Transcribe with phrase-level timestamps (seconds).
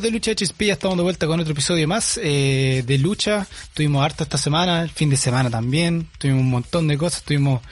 [0.00, 3.46] De Lucha HSP, ya estamos de vuelta con otro episodio más eh, de lucha.
[3.72, 6.08] Tuvimos harto esta semana, el fin de semana también.
[6.18, 7.22] Tuvimos un montón de cosas.
[7.22, 7.62] Tuvimos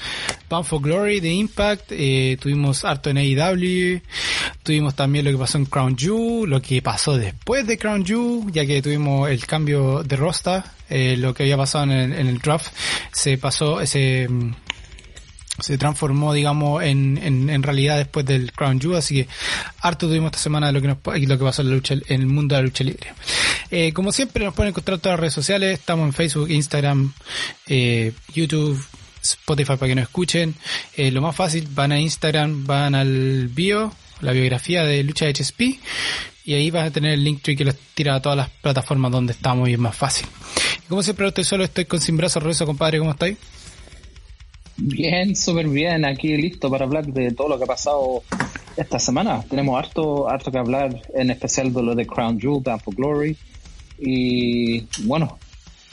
[0.48, 4.00] Bound for Glory de Impact, eh, tuvimos harto en AEW,
[4.62, 8.50] tuvimos también lo que pasó en Crown Jewel, lo que pasó después de Crown Jewel,
[8.52, 12.26] ya que tuvimos el cambio de roster, eh, lo que había pasado en el, en
[12.28, 12.68] el draft,
[13.12, 14.28] se pasó, ese
[15.60, 19.28] se transformó, digamos, en, en, realidad después del Crown Jewel, así que
[19.80, 22.20] harto tuvimos esta semana de lo que nos, lo que pasó en la lucha, en
[22.20, 23.12] el mundo de la lucha libre.
[23.70, 27.12] Eh, como siempre nos pueden encontrar en todas las redes sociales, estamos en Facebook, Instagram,
[27.66, 28.84] eh, YouTube,
[29.22, 30.54] Spotify para que nos escuchen.
[30.96, 35.78] Eh, lo más fácil, van a Instagram, van al bio, la biografía de Lucha HSP,
[36.46, 39.32] y ahí van a tener el link que los tira a todas las plataformas donde
[39.32, 40.26] estamos y es más fácil.
[40.84, 43.38] Y como siempre, estoy solo, estoy con Sin Brazo Rueso, compadre, ¿cómo estáis?
[44.76, 48.22] Bien, súper bien, aquí listo para hablar de todo lo que ha pasado
[48.76, 49.42] esta semana.
[49.48, 53.36] Tenemos harto, harto que hablar, en especial de lo de Crown Jewel, Bound for Glory.
[53.98, 55.38] Y bueno,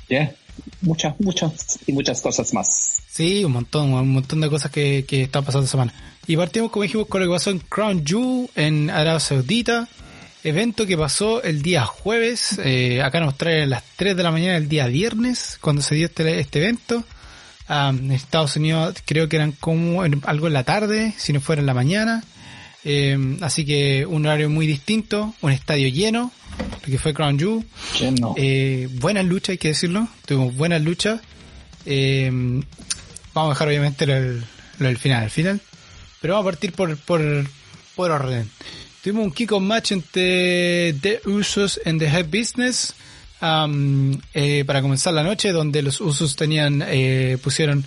[0.09, 0.33] ya,
[0.81, 3.03] muchas, muchas y muchas cosas más.
[3.07, 5.93] Sí, un montón, un montón de cosas que, que están pasando esta semana.
[6.25, 9.87] Y partimos, como dijimos, con lo que pasó en Crown Jewel, en Arabia Saudita.
[10.43, 14.31] Evento que pasó el día jueves, eh, acá nos trae a las 3 de la
[14.31, 17.03] mañana el día viernes, cuando se dio este, este evento
[17.69, 21.65] en Estados Unidos creo que eran como algo en la tarde, si no fuera en
[21.65, 22.23] la mañana.
[22.83, 26.31] Eh, así que un horario muy distinto, un estadio lleno,
[26.79, 27.65] porque fue Crown Jewel.
[28.35, 30.07] Eh, buenas luchas, hay que decirlo.
[30.25, 31.21] Tuvimos buenas luchas.
[31.85, 32.29] Eh,
[33.33, 35.61] vamos a dejar obviamente lo del, final, el final.
[36.19, 37.21] Pero vamos a partir por, por,
[37.95, 38.49] por orden.
[39.03, 42.93] Tuvimos un kick-off match entre The Usos and The Head Business
[43.41, 47.83] eh, para comenzar la noche, donde los Usos tenían, eh, pusieron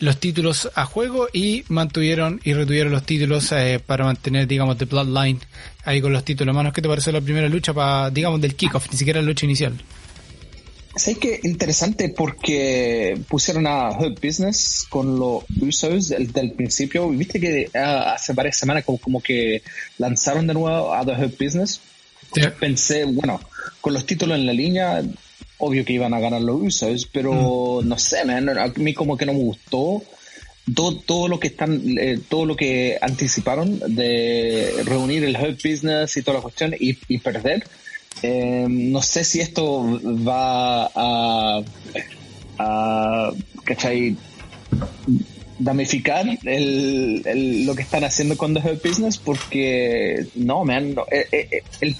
[0.00, 4.84] los títulos a juego y mantuvieron y retuvieron los títulos eh, para mantener, digamos, The
[4.84, 5.40] Bloodline
[5.84, 6.54] ahí con los títulos.
[6.54, 9.46] Manos, ¿qué te pareció la primera lucha para, digamos, del kickoff, ni siquiera la lucha
[9.46, 9.74] inicial?
[10.96, 17.08] Sé que interesante porque pusieron a Hurt Business con los Usos del, del principio.
[17.08, 19.62] Viste que uh, hace varias semanas como, como, que
[19.98, 21.80] lanzaron de nuevo a The Hurt Business.
[22.58, 23.40] Pensé, bueno,
[23.80, 25.02] con los títulos en la línea,
[25.58, 27.88] obvio que iban a ganar los Usos, pero mm.
[27.88, 30.02] no sé, a mí como que no me gustó
[30.74, 36.16] todo, todo lo que están, eh, todo lo que anticiparon de reunir el Hurt Business
[36.16, 37.64] y toda la cuestión y, y perder.
[38.22, 41.62] Eh, no sé si esto va a,
[42.58, 43.32] a
[43.64, 44.16] ¿cachai?
[45.58, 51.26] Damificar el, lo que están haciendo con The Hurt Business porque no, man, no, eh,
[51.30, 51.96] eh, el,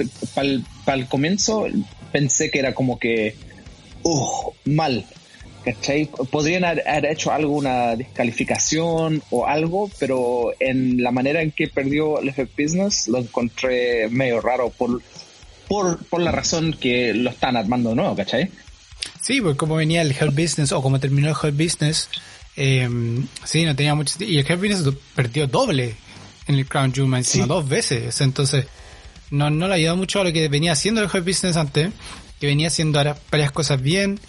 [0.84, 1.66] para el comienzo
[2.12, 3.36] pensé que era como que,
[4.02, 5.04] uh, mal,
[5.64, 6.08] ¿cachai?
[6.30, 12.28] Podrían haber hecho alguna descalificación o algo, pero en la manera en que perdió el
[12.28, 15.02] Hurt Business lo encontré medio raro por,
[15.68, 18.50] por, por la razón que lo están armando de nuevo, ¿cachai?
[19.20, 22.08] Sí, pues como venía el Hurt Business o como terminó el Hurt Business,
[22.56, 22.88] eh,
[23.44, 24.16] sí, no tenía mucho.
[24.20, 24.82] Y el Hurt Business
[25.14, 25.96] perdió doble
[26.46, 28.20] en el Crown Jewel encima, dos veces.
[28.20, 28.66] Entonces,
[29.30, 31.92] no, no le ayudó mucho a lo que venía haciendo el Hurt Business antes,
[32.40, 34.20] que venía haciendo varias cosas bien.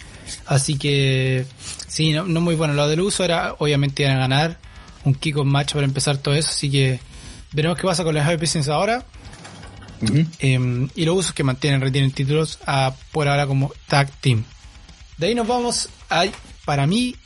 [0.46, 1.46] Así que,
[1.86, 2.74] sí, no, no muy bueno.
[2.74, 4.58] Lo del uso era, obviamente, iban a ganar
[5.04, 6.48] un kick on match para empezar todo eso.
[6.48, 7.00] Así que,
[7.52, 9.04] veremos qué pasa con el Hurt Business ahora.
[10.40, 14.44] eh, y los usos que mantienen, retienen títulos a, por ahora como tag team.
[15.16, 16.24] De ahí nos vamos a,
[16.64, 17.16] para mí,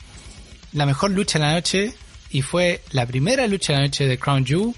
[0.73, 1.93] la mejor lucha de la noche
[2.29, 4.73] y fue la primera lucha de la noche de Crown Jewel,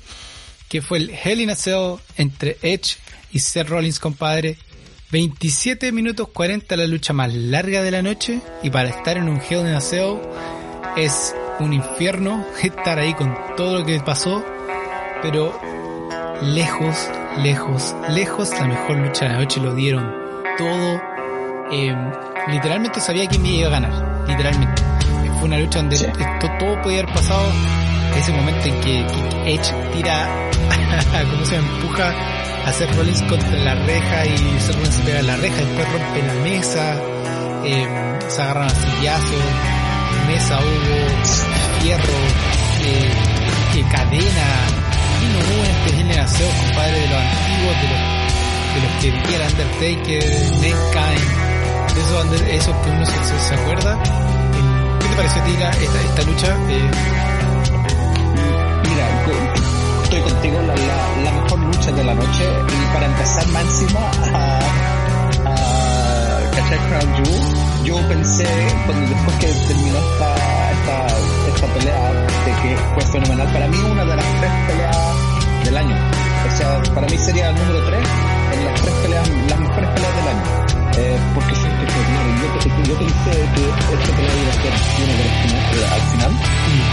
[0.68, 1.52] que fue el Hell in
[2.18, 2.98] entre Edge
[3.32, 4.58] y Seth Rollins, compadre.
[5.12, 9.40] 27 minutos 40 la lucha más larga de la noche y para estar en un
[9.40, 9.80] Hell in a
[10.98, 14.44] es un infierno estar ahí con todo lo que pasó,
[15.22, 15.60] pero
[16.42, 17.10] lejos,
[17.44, 20.12] lejos, lejos la mejor lucha de la noche lo dieron
[20.58, 21.02] todo.
[21.72, 21.96] Eh,
[22.50, 24.93] literalmente sabía quién iba a ganar, literalmente
[25.44, 27.44] una lucha donde esto, todo podía haber pasado.
[28.18, 29.00] Ese momento en que,
[29.54, 30.50] Edge tira,
[31.32, 32.14] como se empuja
[32.66, 36.22] a hacer Rollins contra la reja y Seth Rollins se pega la reja, después rompe
[36.22, 36.96] la mesa,
[37.66, 37.88] eh,
[38.28, 39.44] se agarran a sillazos,
[40.28, 42.20] mesa hubo, hierro,
[42.86, 43.12] eh,
[43.74, 44.48] que cadena,
[45.22, 48.02] y no hubo de aseo, compadre, de los antiguos, de los,
[48.74, 50.24] de los que vivía Undertaker,
[50.62, 54.43] Mankind, de esos, esos que uno se, se acuerda
[55.14, 55.52] te pareció a ti
[56.06, 56.58] esta, lucha?
[56.70, 56.92] Eh...
[58.84, 59.06] Mira,
[60.04, 60.76] estoy contigo, la,
[61.24, 64.00] la, mejor lucha de la noche y para empezar más encima
[64.34, 64.60] a,
[65.46, 65.74] a.
[66.74, 68.48] Crown Jewel, yo pensé
[68.86, 70.36] cuando después que terminó esta,
[70.72, 71.08] esta,
[71.54, 72.12] esta pelea
[72.46, 74.98] de que fue fenomenal, para mí una de las tres peleas
[75.66, 75.96] del año.
[76.48, 78.08] O sea, para mí sería el número tres
[78.54, 80.83] en la mejores peleas, las mejores peleas del año.
[80.96, 83.64] Eh, porque que, yo, yo pensé que
[83.94, 85.54] esta pelea iba a las finales
[85.92, 86.32] al final,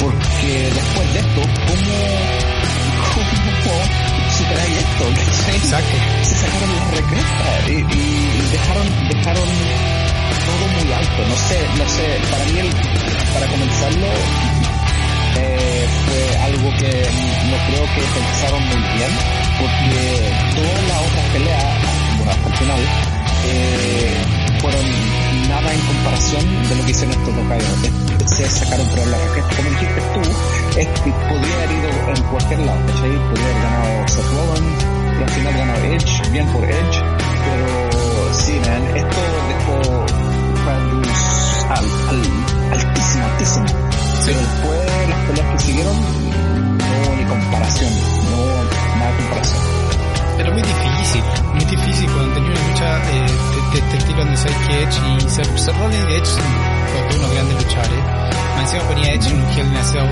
[0.00, 1.96] porque después de esto, ¿cómo,
[3.12, 5.04] cómo superáis esto?
[5.56, 5.96] Exacto.
[6.22, 9.48] Se sacaron las recrestas y, y, dejaron, dejaron
[10.46, 11.20] todo muy alto.
[11.28, 12.70] No sé, no sé, para mí, el,
[13.34, 14.06] para comenzarlo,
[15.36, 16.92] eh, fue algo que
[17.50, 19.12] no creo que pensaron muy bien,
[19.60, 21.64] porque todas las otras peleas,
[22.16, 23.09] bueno, hasta el final,
[23.46, 24.84] eh, fueron
[25.48, 27.68] nada en comparación de lo que hicieron estos dos gallos.
[28.26, 29.18] Se sacaron por la.
[29.56, 30.20] Como dijiste tú,
[30.78, 33.10] es podría haber ido en cualquier lado, ¿cachai?
[33.30, 37.02] Podría haber ganado Seth Rollins, pero al final ganó Edge, bien por Edge,
[37.44, 40.06] pero sí, man, esto dejó
[40.64, 41.08] Crowdus
[41.70, 42.22] al, al,
[42.72, 43.66] altísimo, altísimo.
[44.26, 45.96] Pero después las peleas que siguieron,
[46.78, 47.92] no ni comparación,
[48.30, 49.79] no nada de comparación.
[50.40, 51.22] Pero muy difícil,
[51.52, 53.28] muy difícil cuando tenía una lucha eh,
[53.74, 56.48] de, este estilo donde sabes que Edge y Seth Rollins de Edge son
[57.18, 58.04] unos grandes luchadores.
[58.56, 60.08] Más encima ponía Edge en un a Cell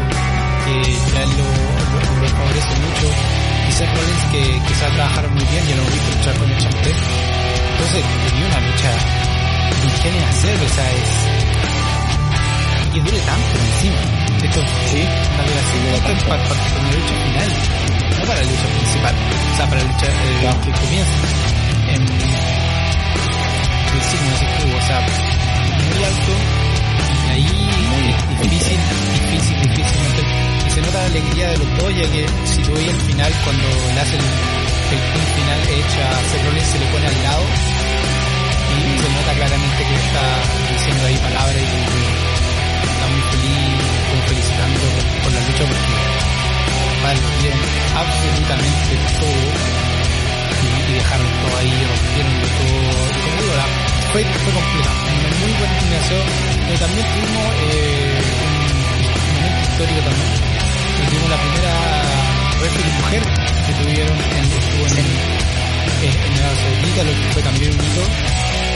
[0.69, 3.09] que ya lo, lo, lo, favorece mucho.
[3.09, 6.51] Y Seth Rollins que, que sabe trabajar muy bien, ya lo hemos visto luchar con
[6.53, 6.97] Edge antes.
[7.73, 8.91] Entonces tenía una lucha
[9.81, 9.97] de un
[10.45, 11.09] Cell, o sea, es...
[12.85, 14.01] Y que dure tanto encima.
[14.45, 14.61] Esto,
[14.93, 17.88] sí, tal vez así, para, para, para una lucha final
[18.19, 20.61] no para la lucha principal, o sea, para la lucha eh, claro.
[20.63, 21.13] que comienza.
[21.89, 22.03] En,
[23.99, 26.33] sí, no sé qué, o sea, muy alto,
[27.25, 27.49] y ahí
[27.89, 28.05] muy
[28.49, 28.79] difícil,
[29.13, 30.01] difícil, difícil.
[30.67, 33.33] Y se nota la alegría de los dos, ya que si tú veis el final,
[33.45, 37.23] cuando le hace el, el pin final hecho a Seth Rollins, se le pone al
[37.23, 37.45] lado,
[38.69, 40.25] y se nota claramente que está
[40.73, 46.08] diciendo ahí palabras y, y está muy feliz, como felicitando por, por la lucha, porque
[47.99, 49.79] absolutamente todo
[50.59, 52.99] y, y, dejaron todo ahí, rompieron todo.
[53.09, 53.67] Y como digo, la,
[54.13, 55.09] fue, fue una
[55.39, 56.25] muy buena combinación,
[56.67, 58.55] pero también tuvimos eh, un,
[59.35, 60.31] momento histórico también.
[60.99, 61.75] Tuvimos la primera
[62.59, 63.23] referee mujer
[63.67, 64.45] que tuvieron en,
[64.89, 65.07] en,
[66.03, 68.05] en, en Arabia Saudita, lo que fue también un hito.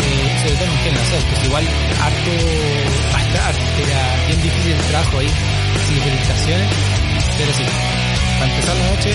[0.03, 1.65] Eh, sobre todo en género, pues igual
[2.03, 2.33] harto,
[3.15, 3.51] hasta,
[3.83, 5.31] era bien difícil el trabajo ahí,
[5.87, 6.69] sin felicitaciones,
[7.39, 7.65] pero sí,
[8.43, 9.15] para empezar la noche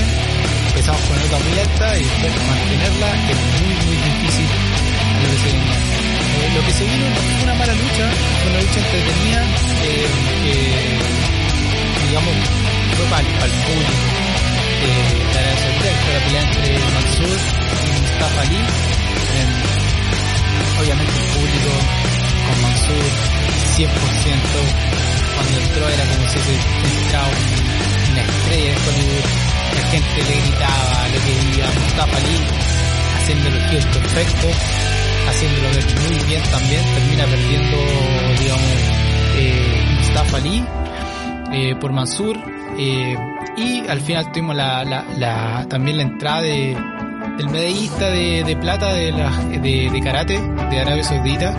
[0.72, 2.06] empezamos con nota muy alta y
[2.48, 4.48] mantenerla es muy muy difícil
[5.20, 5.78] lo que se venía.
[6.38, 8.06] Eh, lo que se vino no fue una mala lucha,
[8.48, 9.42] una lucha entretenida
[9.84, 10.08] eh,
[12.08, 12.36] digamos
[12.96, 13.92] fue para, para el público
[14.88, 17.38] la Arabia Saudita, fue la pelea entre Mansur
[17.84, 18.62] y Mustafa Ali.
[20.80, 21.72] Obviamente el público
[22.48, 23.06] con Mansur
[23.76, 24.88] 100%
[25.36, 26.54] cuando entró era como si se
[27.04, 27.67] entraba
[28.12, 29.38] una estrella de
[29.76, 32.38] la gente le gritaba, le quería Mustafa Ali,
[33.18, 34.56] haciendo los giros perfectos,
[35.30, 37.78] haciéndolo ver muy bien también, termina perdiendo,
[38.40, 38.72] digamos,
[39.38, 40.66] eh, Mustafa Ali
[41.52, 42.38] eh, por Mansur,
[42.78, 43.16] eh,
[43.58, 46.78] y al final tuvimos la, también la entrada de,
[47.38, 51.56] del medallista de, plata de, la, de, de karate de Arabia Saudita,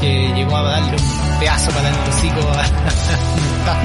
[0.00, 2.62] que llegó a darle un pedazo para el hocico a
[3.58, 3.84] Mustafa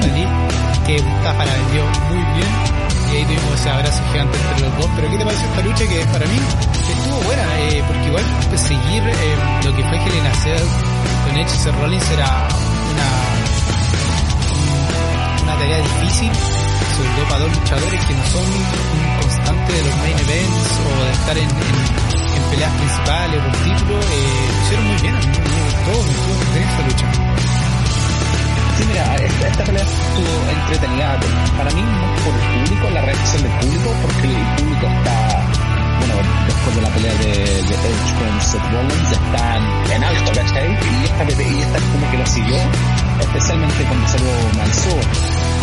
[0.86, 2.78] que Mustafa la vendió muy bien
[3.12, 4.88] y ahí tuvimos ese abrazo gigante entre los dos.
[4.96, 7.42] Pero ¿qué te pareció esta lucha que para mí estuvo buena?
[7.60, 10.60] Eh, porque igual pues, seguir eh, lo que fue Helen hacer
[11.24, 12.48] con Edge Rollins era
[15.44, 16.30] una, tarea difícil,
[16.96, 18.44] sobre todo para dos luchadores que no son
[19.20, 22.07] constantes de los main events o de estar en
[22.50, 24.00] peleas principales por título.
[24.00, 25.92] Eh, lo muy bien, a mí me gustó,
[26.58, 27.06] esta lucha.
[28.76, 31.18] Sí, mira, esta, esta pelea estuvo entretenida.
[31.56, 31.82] Para mí,
[32.24, 35.16] por el público, la reacción del público, porque el público está,
[35.98, 36.14] bueno,
[36.46, 37.34] después de la pelea de,
[37.68, 39.56] de Edge con Seth Rollins, está
[39.94, 40.70] en, alto, ¿cachai?
[40.70, 42.56] Y esta, y esta como que lo siguió,
[43.20, 45.02] especialmente cuando salió Mansur.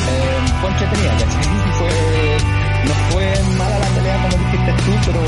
[0.06, 1.46] Eh, fue entretenida, ¿cachai?
[1.80, 3.26] Fue, no fue
[3.58, 5.22] mala la pelea como dijiste tú, pero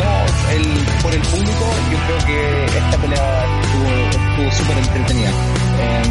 [0.00, 0.12] no,
[0.54, 0.64] el,
[1.02, 3.44] por el público yo creo que esta pelea
[4.10, 5.30] estuvo súper entretenida.
[5.30, 6.02] Eh,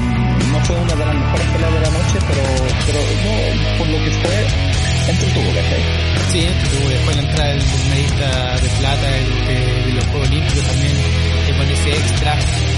[0.51, 2.43] no fue una de las mejores peleas de la noche, pero,
[2.87, 4.37] pero no, por lo que fue,
[5.09, 5.83] entretuvo, ¿cachai?
[6.31, 6.89] Sí, entretuvo.
[6.89, 8.29] Después la entrada del medista
[8.61, 10.93] de plata, el de, de los Juegos Olímpicos también,
[11.67, 12.35] ese extra.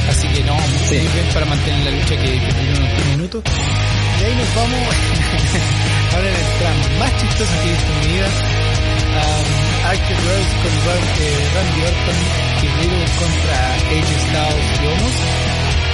[0.09, 0.97] Así que no, muy sí.
[0.97, 3.43] bien para mantener la lucha que, que duró unos minutos.
[3.45, 4.81] Y ahí nos vamos
[6.13, 8.29] ahora en el tramo más chistoso que he visto en mi vida.
[9.11, 12.19] Um, Archer Rose con eh, Randy Orton
[12.61, 13.57] y Riddle contra
[13.91, 15.15] AJ Styles y Omos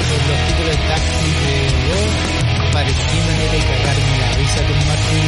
[0.08, 1.56] por los títulos de tag de
[1.88, 2.08] Raw.
[2.74, 5.26] Parecía manera de cagarme la risa con Martin.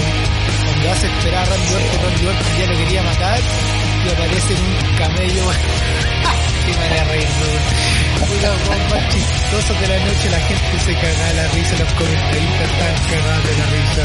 [0.65, 3.39] Cuando hace esperar a Randy Orton, Randy Orton ya lo quería matar
[4.05, 5.43] y aparece un camello.
[6.65, 7.27] Qué manera de reír,
[8.19, 12.67] Una voz más chistosa de la noche, la gente se cagaba la risa, los comentaristas
[12.69, 14.03] estaban cagados de la risa.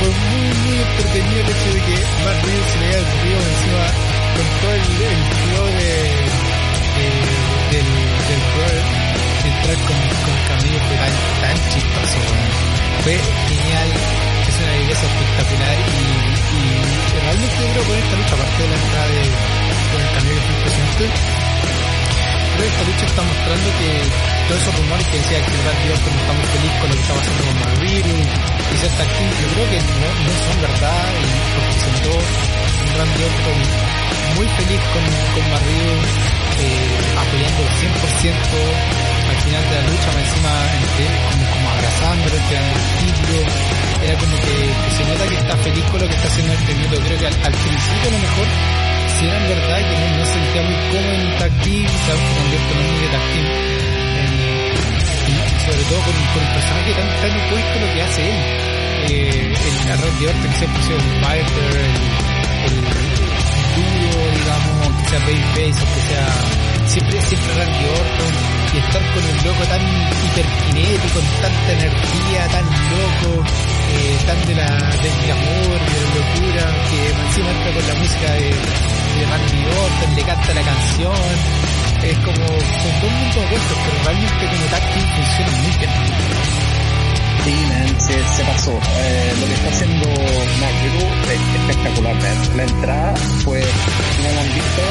[0.00, 3.84] Fue muy, muy entretenido el hecho de que Matt Reeves se le haya ocurrido encima
[4.34, 5.92] con todo el, flow de,
[6.94, 7.06] de,
[7.70, 7.88] del,
[8.26, 8.86] del brother,
[9.42, 12.18] de entrar con, con camello fue tan, tan chistoso,
[13.04, 13.88] Fue genial,
[14.48, 18.76] es una belleza espectacular y, y realmente yo creo con esta lucha, aparte de la
[18.78, 19.22] entrada de,
[19.90, 21.04] con el camello fue impresionante,
[22.54, 23.90] creo que esta lucha está mostrando que
[24.46, 27.20] todos esos rumores que decía que Randy Orton está muy feliz con lo que estaba
[27.20, 31.74] haciendo con Marvin y ser tactil, yo creo que no, no son verdad y porque
[32.14, 33.58] un Randy Orton
[34.36, 35.98] muy feliz con, con Marvin
[36.60, 38.94] eh, apoyando al 100%
[39.24, 40.52] al final de la lucha, encima
[41.30, 46.00] como, como abrazándolo, entregando el era como que, que, se nota que está feliz con
[46.00, 48.46] lo que está haciendo este minuto, creo que al, principio a lo mejor
[49.14, 52.34] si era en verdad que no, no se sentía muy cómodo en team, sabes que
[52.34, 53.64] convierte en un de
[55.24, 58.74] y, sobre todo con, con, un personaje tan, tan opuesto a lo que hace él.
[59.06, 61.94] Eh, el Randy Orton que ha sido el fighter, el,
[62.64, 62.76] el,
[63.74, 66.26] duro, digamos, aunque sea babyface, aunque sea
[66.86, 68.32] siempre, siempre Randy Orton,
[68.74, 69.82] y estar con un loco tan
[70.24, 73.44] hiperkinético, con tanta energía, tan loco,
[73.94, 74.66] eh, tan de la,
[75.02, 75.28] del de
[76.18, 81.34] locura, que encima entra con la música de, de Randy Orton, le canta la canción,
[82.02, 85.92] es como, son dos mundos opuestos, pero realmente como táctil funciona muy bien.
[87.44, 88.72] Sí, man, se, pasó.
[88.72, 90.08] Eh, lo que está haciendo
[90.60, 92.56] Magneto es espectacular, man.
[92.56, 94.82] La entrada fue, no lo han visto,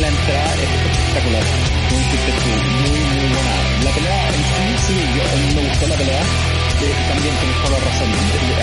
[0.00, 1.42] la entrada es espectacular.
[1.88, 3.54] Tú, muy, muy buena.
[3.84, 6.22] La pelea en sí, sí, yo, me gustó la pelea.
[6.78, 8.08] Eh, también tienes toda la razón.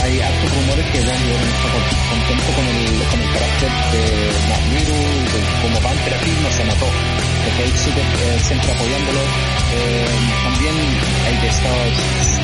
[0.04, 1.68] Hay hartos rumores que Randy Orton está
[2.10, 2.80] contento con el,
[3.12, 4.04] con el carácter de
[4.50, 4.96] Magneto,
[5.62, 6.88] como Panther aquí no se notó.
[7.46, 9.22] Porque él super, eh, siempre apoyándolo.
[9.76, 10.06] Eh,
[10.44, 10.76] también
[11.28, 12.36] hay de estos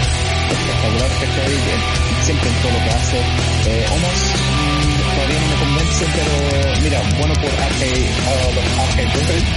[0.52, 1.56] espectacular, ¿cachai?
[2.26, 3.18] Siempre en todo lo que hace.
[3.18, 6.34] Eh, Omos mmm, todavía no me convence, pero
[6.84, 9.48] mira, bueno por RK, uh, los RK Brothers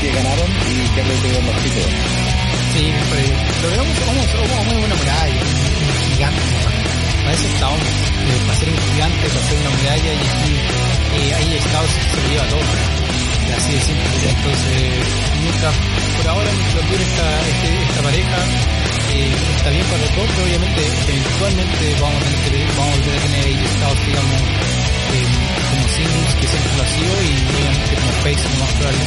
[0.00, 1.92] que ganaron y que retuvieron los títulos.
[2.74, 3.30] Sí, pues,
[3.62, 5.42] lo vemos Omos, Omos, muy buena muralla,
[6.30, 10.52] para eso está Omos, eh, para ser un gigante, para ser una muralla y aquí
[11.14, 12.64] eh, ahí Estados se lo lleva todo.
[13.54, 15.04] Así de simple, entonces,
[15.40, 15.74] mientras
[16.16, 18.38] por ahora mientras dure esta, este, esta pareja,
[19.14, 23.14] eh, está bien para los dos, pero obviamente eventualmente vamos a tener vamos a volver
[23.14, 24.40] a tener ellos estados, digamos,
[25.14, 25.28] eh,
[25.70, 29.04] como singles, que siempre lo ha sido, y obviamente como face lo más probable.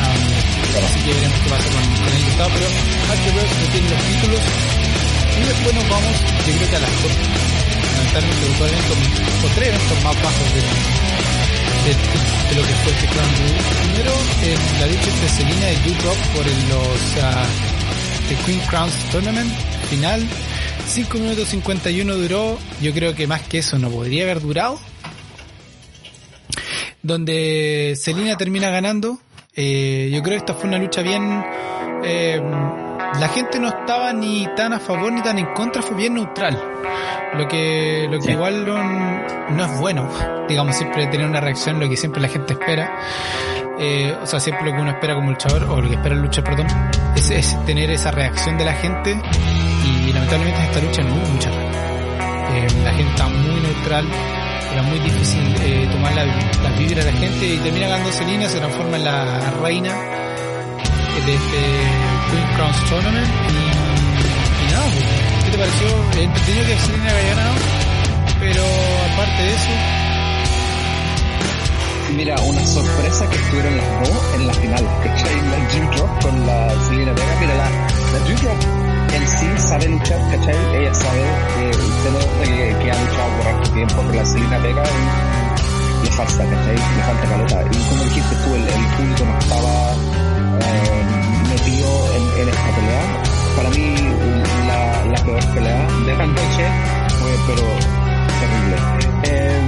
[0.00, 2.68] Um, así que veremos qué pasa con, con ellos estados, pero
[3.08, 4.42] Harker Bros no tiene los títulos,
[5.36, 6.14] y después nos vamos,
[6.46, 7.12] yo creo que a las dos,
[7.96, 8.96] lamentablemente dos eventos,
[9.44, 10.62] o tres eventos más bajos de,
[11.86, 13.54] de, lo que fue este Jewel.
[13.84, 17.70] Primero, eh, la lucha entre Selena y U-Drop por el, los uh,
[18.30, 19.52] el Queen Crowns Tournament
[19.88, 20.26] final.
[20.86, 22.58] 5 minutos 51 duró.
[22.80, 24.78] Yo creo que más que eso no podría haber durado.
[27.02, 29.18] Donde Selena termina ganando.
[29.54, 31.44] Eh, yo creo que esta fue una lucha bien.
[32.04, 32.40] Eh,
[33.18, 36.58] la gente no estaba ni tan a favor ni tan en contra, fue bien neutral.
[37.36, 38.30] Lo que, lo que sí.
[38.32, 38.82] igual no,
[39.50, 40.08] no, es bueno,
[40.48, 42.98] digamos, siempre tener una reacción, lo que siempre la gente espera.
[43.78, 46.22] Eh, o sea, siempre lo que uno espera como luchador, o lo que espera el
[46.22, 46.66] luchador, perdón,
[47.16, 49.20] es, es tener esa reacción de la gente.
[49.84, 51.50] Y lamentablemente en esta lucha no hubo mucha.
[51.50, 54.06] Eh, la gente está muy neutral,
[54.72, 58.48] era muy difícil eh, tomar la, la vibra de la gente y termina ganando Selena,
[58.48, 59.92] se transforma en la reina
[61.26, 63.52] de este Queen Crowns Tournament y,
[64.62, 65.86] y nada, pues, ¿qué te pareció?
[66.22, 67.54] Entretenido que Selena haya ganado,
[68.40, 68.62] pero
[69.12, 69.72] aparte de eso...
[72.16, 75.36] Mira, una sorpresa que estuvieron las dos en la final, ¿cachai?
[75.36, 78.60] La G-Drop con la Selena Vega, mira, la, la G-Drop
[79.14, 80.56] en sí sabe luchar, ¿cachai?
[80.76, 81.22] Ella sabe
[81.54, 84.82] que, que, que ha luchado por harto tiempo, pero la Selena Vega
[86.02, 86.74] le falta, ¿cachai?
[86.74, 87.62] Le falta calota.
[87.70, 89.92] Y como dijiste tú, el, el público no estaba
[90.60, 90.99] eh,
[97.46, 97.62] pero
[98.40, 98.76] terrible.
[99.24, 99.60] Eh,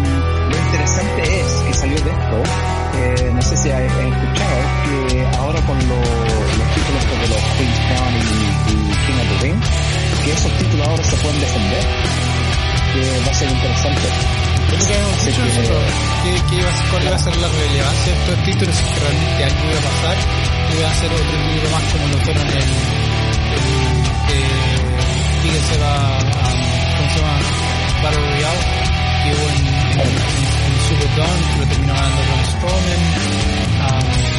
[0.50, 2.43] lo interesante es que salió de esto,
[2.95, 7.81] eh, no sé si has escuchado, que ahora con lo, los títulos de los Queen's
[7.88, 8.75] Crown y, y
[9.07, 9.61] King of the Ring,
[10.25, 11.85] que esos títulos ahora se pueden defender,
[12.93, 14.09] que va a ser interesante.
[14.73, 18.19] Que dicho que, que, que iba a ser, cuál iba a ser la relevancia de
[18.19, 20.17] estos títulos si realmente algo iba a pasar
[20.79, 22.62] iba a ser otro libro más como lo fueron el, el
[25.43, 26.21] que se va a,
[26.97, 27.62] ¿cómo se llama?
[28.02, 28.62] Battle Royale
[29.23, 33.04] que hubo en, en, en, en Super Dawn que lo terminó ganando con opponent.
[33.82, 34.32] Um,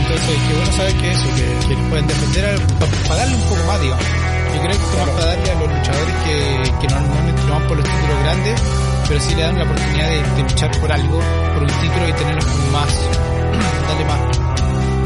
[0.00, 2.58] entonces, qué bueno saber que eso, que, pueden defender al,
[3.06, 4.04] para, darle un poco más, digamos.
[4.04, 7.66] Yo creo que esto más para darle a los luchadores que, que normalmente no van
[7.68, 8.62] por los títulos grandes,
[9.08, 11.20] pero sí le dan la oportunidad de, luchar por algo,
[11.54, 12.90] por un título y tenerlo más,
[13.88, 14.20] darle más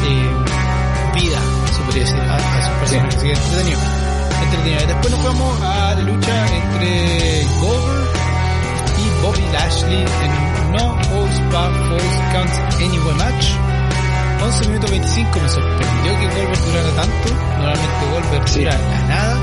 [0.08, 1.38] eh, vida,
[1.73, 3.16] se podría decir, a, a sus personajes.
[3.16, 4.03] Así que entretenido.
[4.52, 8.10] Y después nos vamos a la lucha entre Goldberg
[8.98, 13.46] y Bobby Lashley en No Holds Barred Falls Count Anywhere match.
[14.42, 17.34] 11 minutos 25 me sorprendió que Goldberg durara tanto.
[17.56, 18.60] Normalmente Goldberg Sí.
[18.60, 19.34] dura la nada.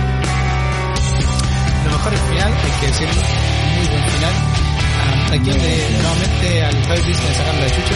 [1.86, 3.22] Lo mejor es el final, hay que decirlo.
[3.76, 4.34] Muy buen final.
[5.34, 7.96] Aquí donde nuevamente al Five Business sacar la chucha.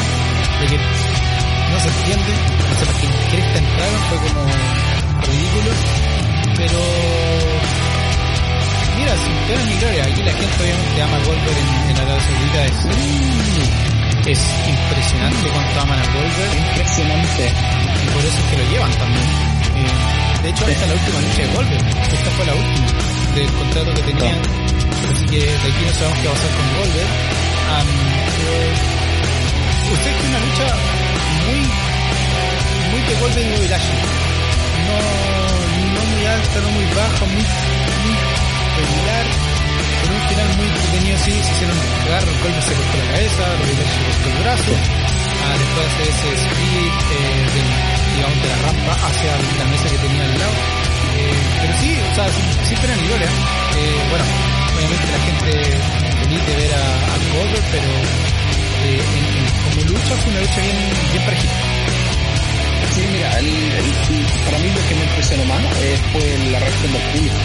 [0.60, 2.34] De que no se entiende.
[2.66, 2.98] No sé para
[3.30, 4.42] qué entraron, fue como
[5.22, 5.95] ridículo.
[6.66, 6.82] Pero
[8.98, 12.26] mira, sin pena ni gloria, aquí la gente obviamente ama a Goldberg en, en Arabia
[12.26, 12.66] Saudita.
[12.66, 12.74] Es,
[14.26, 17.44] es impresionante cuánto aman a Goldberg Impresionante.
[17.46, 19.30] y por eso es que lo llevan también.
[19.78, 21.86] Eh, de hecho, esta es la última lucha de Goldberg.
[21.86, 22.88] Esta fue la última
[23.36, 24.40] del contrato que tenían.
[25.14, 27.10] Así que de aquí no sabemos qué va a pasar con Goldberg.
[28.42, 28.74] Eh,
[29.94, 30.66] usted tiene una lucha
[31.46, 31.62] muy,
[32.90, 34.02] muy de Goldberg y Bobby Lashley.
[34.86, 34.98] No,
[35.30, 35.35] no
[36.26, 38.16] muy alta, no muy baja, muy, muy
[38.82, 39.26] regular.
[40.02, 43.86] Con un final muy entretenido, sí, se hicieron pegar, Goldberg se cortó la cabeza, Lashley
[43.94, 44.74] se cortó el brazo.
[45.46, 47.46] Ah, después ese split eh,
[48.26, 50.58] de la rampa hacia la mesa que tenía al lado.
[51.14, 52.26] Eh, pero sí, o sea,
[52.74, 53.30] esperan gloria.
[53.30, 54.26] Eh, bueno,
[54.74, 55.52] obviamente la gente
[56.26, 57.92] feliz de ver a, a Goldberg, pero
[58.82, 59.02] eh,
[59.62, 60.78] como lucha fue una lucha bien,
[65.30, 67.36] mí lo que me impresionó más eh, fue la reacción del público.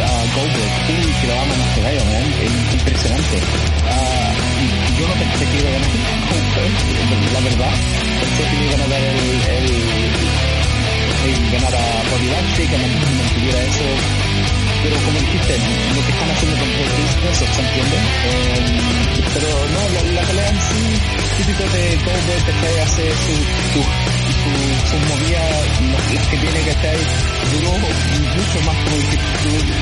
[0.00, 2.00] Uh, Goldberg, público que lo ama en este gallo,
[2.40, 3.36] es impresionante.
[3.84, 5.90] Ah, y yo no pensé que iba a ganar
[7.34, 7.72] la verdad.
[8.20, 9.66] Pensé que le iban a dar el, el,
[11.20, 13.84] el ganar a Bobby Lashley, que man- mantuviera eso.
[14.82, 17.96] Pero como dijiste, lo que están haciendo con el business se entiende.
[18.00, 18.60] Eh,
[19.34, 20.80] pero no, la, la pelea en sí,
[21.36, 23.34] típico de Goldberg que hace su,
[23.76, 23.80] su,
[24.42, 24.50] su,
[24.90, 25.48] sus movidas,
[26.16, 26.96] las que tiene que estar,
[27.52, 28.96] duró mucho más tú,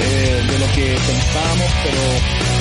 [0.03, 2.03] eh, de lo que pensábamos, pero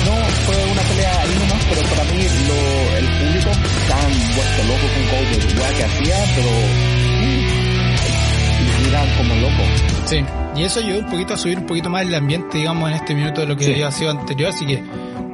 [0.06, 0.14] no,
[0.46, 2.58] fue una pelea ahí nomás, pero para mí lo,
[2.98, 3.50] el público
[3.88, 6.50] tan vuelto loco con Goldberg, weá que hacía, pero
[7.22, 9.62] mm, miran como loco.
[10.06, 10.24] Sí,
[10.56, 13.14] y eso ayudó un poquito a subir un poquito más el ambiente, digamos, en este
[13.14, 13.72] minuto de lo que Sí.
[13.72, 14.82] había sido anterior, así que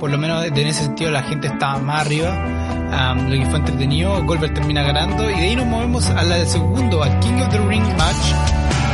[0.01, 2.64] por lo menos en ese sentido la gente estaba más arriba,
[2.95, 7.03] lo que fue entretenido, Goldberg termina ganando y de ahí nos movemos a la segundo,
[7.03, 8.27] al King of the Ring match,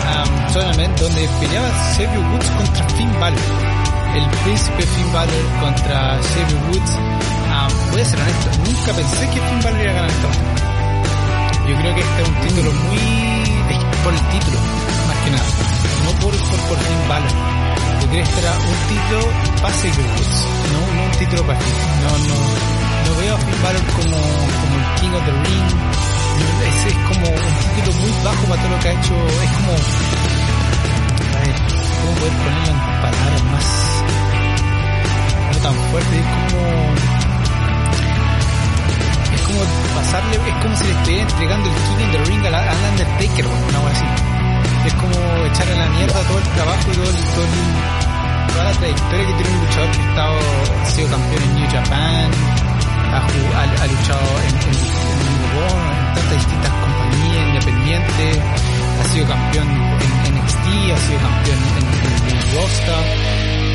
[0.09, 3.39] am, solamente donde peleaba Xavier Woods contra Finn Balor.
[4.15, 6.93] El príncipe Finn Balor contra Xavier Woods.
[7.53, 11.69] Am, voy a ser honesto, nunca pensé que Finn Balor iba a ganar esta batalla.
[11.69, 12.99] Yo creo que este es un título muy...
[14.03, 14.59] por el título,
[15.09, 15.49] más que nada.
[16.05, 17.33] No por, por, por Finn Balor.
[18.01, 19.23] Yo creo que este era un título
[19.61, 22.80] para Xavier Woods, no, un título para no, no
[23.21, 23.55] veo a Finn
[23.97, 25.69] como, como el King of the Ring.
[26.61, 29.15] Es, es como un título muy bajo para todo lo que ha hecho.
[29.29, 29.73] Es como...
[31.31, 31.39] A
[32.01, 33.67] ¿cómo poder ponerlo en palabras más...
[35.53, 36.15] no tan fuerte?
[36.21, 36.61] Es como
[39.35, 39.61] es como
[39.95, 43.47] pasarle, es como si le estuviera entregando el King in the Ring al, al Undertaker,
[43.47, 44.07] una así.
[44.87, 45.15] Es como
[45.47, 49.51] echarle a la mierda todo el trabajo y todo el- toda la trayectoria que tiene
[49.51, 50.35] un luchador que ha estado,
[50.83, 52.31] ha sido campeón en New Japan,
[53.13, 58.39] ha, luchado en, en, en en tantas distintas compañías independientes,
[59.01, 62.97] ha sido campeón en NXT, ha sido campeón en, en, en Rosta.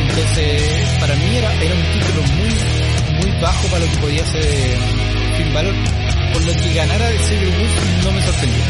[0.09, 4.45] Entonces, para mí era, era un título muy, muy bajo para lo que podía ser
[4.45, 4.77] eh,
[5.37, 5.75] Finn Balor.
[6.33, 8.63] Por lo que ganara de Xavier Woods no me sorprendió.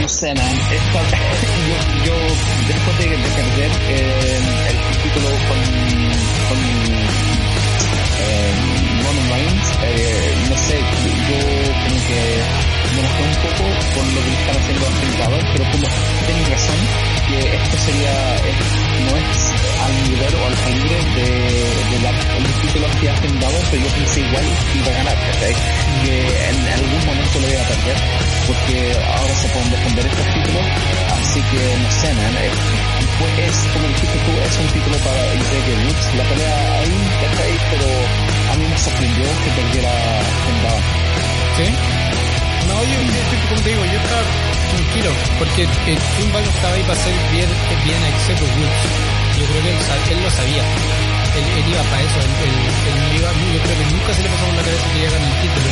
[0.00, 0.44] No sé, man.
[2.06, 2.14] Yo,
[2.66, 5.61] después de, de perder eh, el título con
[24.82, 25.54] iba ganar, ¿cachai?
[26.02, 26.14] Que
[26.50, 27.98] en algún momento lo iba a perder,
[28.46, 28.76] porque
[29.14, 30.66] ahora se pueden defender estos títulos,
[31.22, 32.56] así que no sé, man, es,
[33.18, 37.52] pues es, como dijiste tú, es un título para Xavier Woods, la pelea ahí, ¿cachai?
[37.70, 39.92] Pero a mí me sorprendió que perdiera
[40.42, 40.84] Finn Balor.
[41.56, 41.66] ¿Sí?
[42.66, 42.98] No, yo,
[43.50, 44.22] como te digo, yo estaba
[44.72, 45.62] tranquilo, porque
[46.18, 47.50] Finn Balor estaba ahí para hacer bien,
[47.86, 48.10] bien a
[48.58, 48.82] Woods.
[49.38, 50.62] Yo creo que él, él lo sabía
[51.36, 54.28] él, él iba para eso, él, él, él iba, yo creo que nunca se le
[54.28, 55.68] pasó por la cabeza que llegara el título.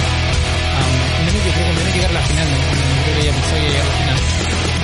[0.81, 0.94] Um,
[1.27, 3.53] menos yo creo que menos llegar a la final, no, no creo que ella pensó
[3.55, 4.18] que llegara a la final.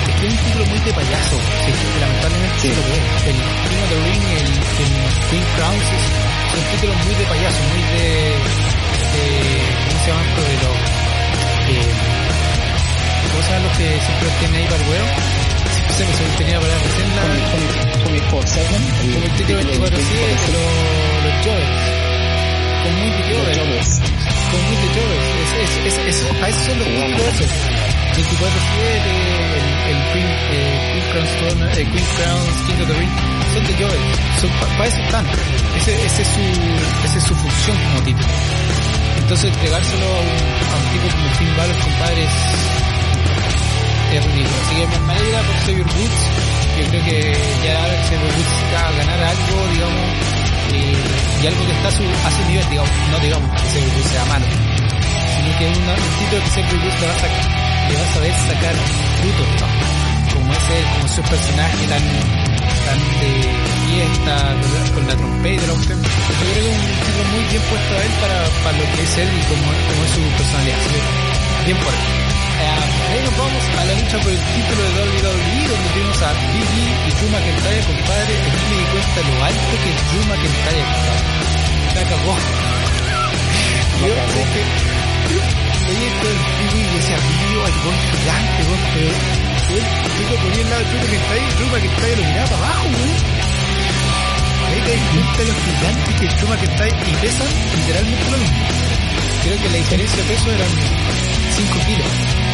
[0.07, 2.67] Este es un título muy de payaso, sí, que lamentablemente sí.
[2.73, 3.05] lo que es.
[3.27, 4.49] El King of the Ring, el,
[4.81, 4.93] el
[5.29, 8.07] Queen Crowns, son títulos muy de payaso, muy de,
[9.13, 9.25] de
[9.87, 10.41] ¿cómo se llama esto?
[10.41, 10.77] De los,
[11.69, 11.89] eh,
[13.29, 15.36] ¿cómo se llama los que siempre tiene ahí para el huevo?
[15.95, 16.03] Se
[16.37, 16.87] tenía para la...
[18.07, 19.87] 24-7, como el título 24-7,
[20.53, 21.69] los, Joes,
[22.83, 23.21] con muy de
[24.51, 24.87] con muy de
[26.07, 27.51] es, a esos son los esos.
[28.17, 28.87] 24-7,
[29.57, 30.31] el, el Queen,
[32.15, 33.13] Crowns, King of the Ring,
[33.53, 33.73] son de
[34.41, 35.25] son, para eso están,
[35.77, 36.41] ese, ese, es su,
[37.05, 38.27] esa es su función como título.
[39.19, 42.76] Entonces entregárselo a un, a un tipo como Finn Balor, compadre, es,
[44.25, 46.21] Así que me alegra por Xavier Woods,
[46.77, 47.17] yo creo que
[47.65, 47.77] ya
[48.07, 50.07] Xavier Woods va a ganar algo, digamos,
[50.73, 54.25] y, algo que está a su, a nivel, digamos, no digamos que Xavier Woods sea
[54.25, 58.13] malo, sino que un título que Xavier Woods le va a sacar le va a
[58.13, 58.75] saber sacar
[59.21, 59.67] frutos, ¿no?
[60.33, 62.03] Como ese, como su personaje tan,
[62.83, 63.31] tan de
[63.87, 64.35] fiesta,
[64.93, 65.95] con la trompeta la.
[65.95, 69.01] Yo creo que es un título muy bien puesto a él para, para lo que
[69.03, 70.79] es él y como, como es su personalidad.
[71.65, 72.26] Bien por él.
[73.17, 76.69] Ahí nos vamos a la lucha por el título de WWE, donde vimos a Big
[76.69, 78.33] E y Drew McIntyre, compadre.
[78.45, 80.85] Aquí me di cuenta lo alto que es Drew McIntyre.
[81.93, 82.33] Se acabó.
[84.05, 84.61] Yo sé que
[85.81, 89.09] veía esto del Big E y decía, video al gol gigante, gol, pero
[90.13, 92.85] yo lo ponía al lado del Drew McIntyre y Drew McIntyre lo miraba para abajo,
[92.85, 93.13] güey.
[94.61, 97.49] Ahí te das cuenta de los gigantes que Drew McIntyre y pesan
[97.81, 98.61] literalmente lo mismo.
[99.41, 102.45] Creo que la diferencia de peso eran 5 kilos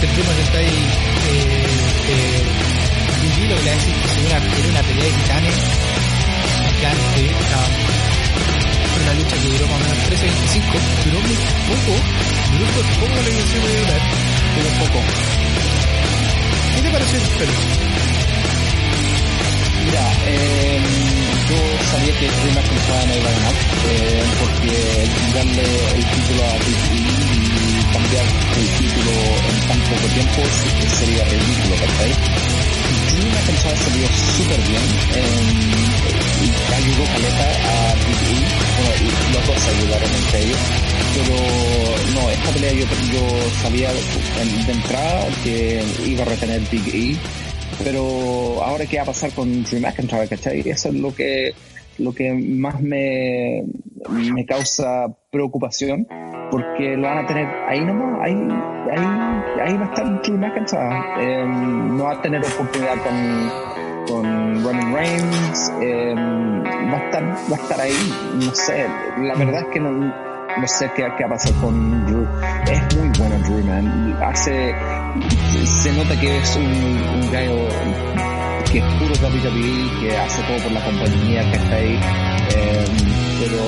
[0.00, 0.78] entre Drew McIntyre y
[1.26, 1.66] eh,
[2.08, 2.42] eh,
[3.20, 5.58] Big E, lo que le hace que se una, era una pelea de titanes
[6.78, 7.22] gigante,
[8.94, 11.34] fue una lucha que duró más o menos 13.25, duró muy
[11.66, 11.92] poco,
[12.54, 12.66] duró
[13.02, 14.02] poco la edición de durar,
[14.54, 15.00] pero poco.
[16.76, 17.50] ¿Qué te pareció el?
[19.82, 20.78] Mira, eh,
[21.50, 21.58] yo
[21.90, 23.54] sabía que Drew McIntyre no iba a ganar,
[23.90, 24.70] eh, porque
[25.34, 27.27] darle el título a Big
[27.92, 29.12] cambiar el título
[29.48, 30.40] en tan poco tiempo
[30.98, 32.58] sería ridículo, ¿verdad?
[33.12, 35.88] Drew McIntyre salió súper bien, eh,
[36.44, 38.38] y ayudó Caleta a Big E,
[38.78, 40.58] bueno, y los dos ayudaron entre ellos,
[41.14, 41.36] pero
[42.14, 43.22] no, esta pelea yo, yo
[43.62, 47.16] sabía de entrada que iba a retener Big E,
[47.84, 50.60] pero ahora qué va a pasar con Drew McIntyre, ¿cachai?
[50.60, 51.54] Eso es lo que,
[51.98, 53.64] lo que más me,
[54.08, 56.06] me causa preocupación,
[56.50, 58.48] porque lo van a tener ahí nomás, ahí,
[58.96, 64.64] ahí, ahí va a estar Drew McIntyre, eh, no va a tener oportunidad con, con
[64.64, 68.86] Roman Reigns, eh, va a estar, va a estar ahí, no sé,
[69.18, 72.26] la verdad es que no, no sé qué, qué va a pasar con Drew.
[72.70, 74.18] Es muy bueno Drew, man.
[74.22, 74.74] Hace,
[75.64, 77.68] se nota que es un, un gallo
[78.70, 81.98] que es puro WWE, que hace todo por la compañía que está ahí.
[82.54, 82.84] Eh,
[83.40, 83.58] pero,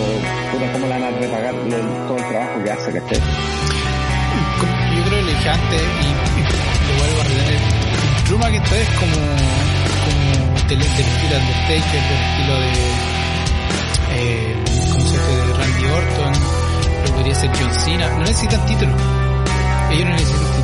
[0.52, 3.20] pero cómo le van a repagar todo el trabajo que hace, ¿cachai?
[4.96, 6.08] Yo creo que le dije antes y,
[6.86, 7.60] lo vuelvo a retener.
[8.26, 9.16] Drew McIntyre es como,
[10.04, 12.72] como del, del estilo de Taker, del estilo de,
[14.12, 15.32] eh, ¿cómo se dice?
[15.46, 16.32] De Randy Orton,
[17.14, 18.08] podría ser John Cena.
[18.10, 18.92] No necesitan título.
[19.92, 20.59] Ellos no necesitan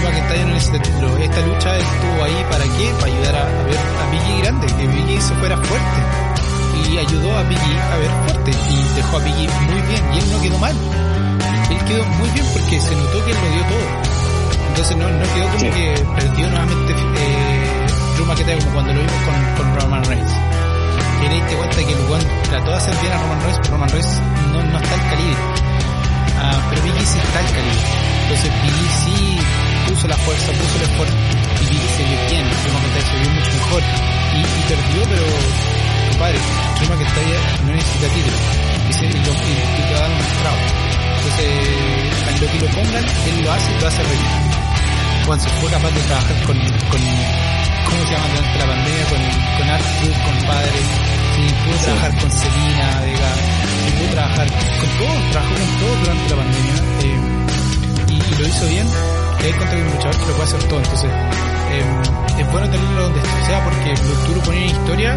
[0.00, 1.16] Drew McIntyre no necesita título.
[1.18, 2.92] Esta lucha estuvo ahí para qué?
[3.00, 6.00] Para ayudar a, a ver a Biggie grande, que Biggie se fuera fuerte.
[6.90, 8.50] Y ayudó a Biggie a ver fuerte.
[8.50, 10.02] Y dejó a Biggie muy bien.
[10.14, 10.74] Y él no quedó mal.
[11.70, 13.86] Él quedó muy bien porque se notó que él lo dio todo.
[14.68, 15.70] Entonces no, no quedó como Sí.
[15.70, 17.86] que perdió nuevamente eh,
[18.16, 20.32] Drew McIntyre como cuando lo vimos con, con Roman Reigns.
[21.22, 23.72] Y te diste cuenta que el weón trató de hacer bien a Roman Reigns, pero
[23.74, 24.20] Roman Reigns
[24.52, 25.36] no, no está al calibre.
[26.42, 27.86] Ah, pero Biggie sí está al calibre.
[28.22, 29.19] Entonces Biggie sí
[30.00, 31.14] puso la fuerza, puso el esfuerzo
[31.60, 33.82] y se vio bien, McIntyre se vio mucho mejor.
[34.32, 35.24] Y, y perdió, pero
[36.08, 36.38] compadre,
[36.80, 38.38] Drew McIntyre no necesita título.
[38.88, 40.56] Y, se, y, lo, y, y te va a dar un mostrado.
[41.20, 44.28] Entonces, lo que lo pongan, él lo hace y lo hace reír.
[45.26, 47.00] Juan se fue capaz de trabajar con, con
[47.84, 49.04] ¿cómo se llama durante la pandemia?
[49.04, 49.20] Con,
[49.60, 50.80] con Arthur, compadre.
[51.36, 51.84] Sí, pudo Sí.
[51.84, 53.30] trabajar con Selena, Vega,
[53.84, 56.74] y pudo trabajar con todos, trabajó con todos durante la pandemia.
[57.04, 57.20] eh,
[58.08, 58.86] y, y lo hizo bien.
[59.40, 60.78] Te das cuenta que un luchador que lo puede hacer todo.
[60.80, 63.94] Entonces, eh, es bueno tenerlo donde sea porque
[64.26, 65.14] tú lo pones en historia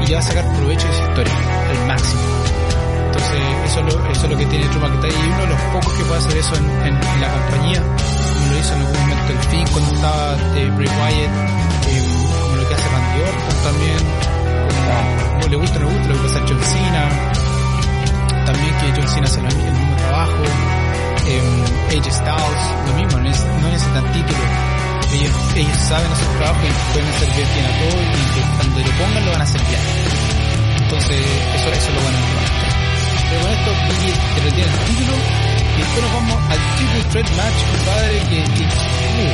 [0.00, 1.34] y le vas a sacar provecho de esa historia,
[1.68, 2.20] al máximo.
[3.06, 5.60] Entonces, eso es lo, eso es lo que tiene Drew McIntyre y uno de los
[5.72, 9.38] pocos que puede hacer eso en, la compañía, como lo hizo en algún momento el
[9.50, 11.32] Finn cuando estaba de Bray Wyatt,
[11.88, 12.04] eh,
[12.42, 13.98] como lo que hace Randy Orton también,
[14.68, 17.08] como, como le gusta o no le gusta, lo que pasa John Cena,
[18.46, 20.42] también que John Cena hace el mismo trabajo,
[21.28, 24.50] eh, AJ Styles, lo mismo, no, neces- no necesitan títulos,
[25.12, 29.24] ellos, ellos saben hacer trabajo y pueden hacer bien a todo y cuando lo pongan
[29.24, 29.80] lo van a hacer bien.
[30.84, 31.20] Entonces,
[31.56, 32.18] eso, eso es lo bueno.
[33.28, 37.30] Pero con esto, Biggie te retiene el título y después nos vamos al Triple Threat
[37.36, 39.32] Match, compadre, que, que uh,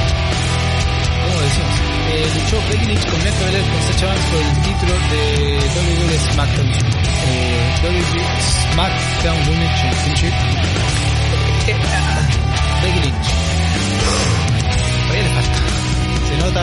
[1.23, 1.75] ¿cómo decimos?
[2.11, 5.23] Eh, luchó Becky Lynch con Bianca Belair con Sacha Banks por el título de
[5.79, 8.25] WWE SmackDown, eh, WWE
[8.75, 10.35] SmackDown Women's Championship.
[11.65, 13.29] Becky Lynch.
[15.09, 15.59] Todavía le falta.
[16.29, 16.63] Se nota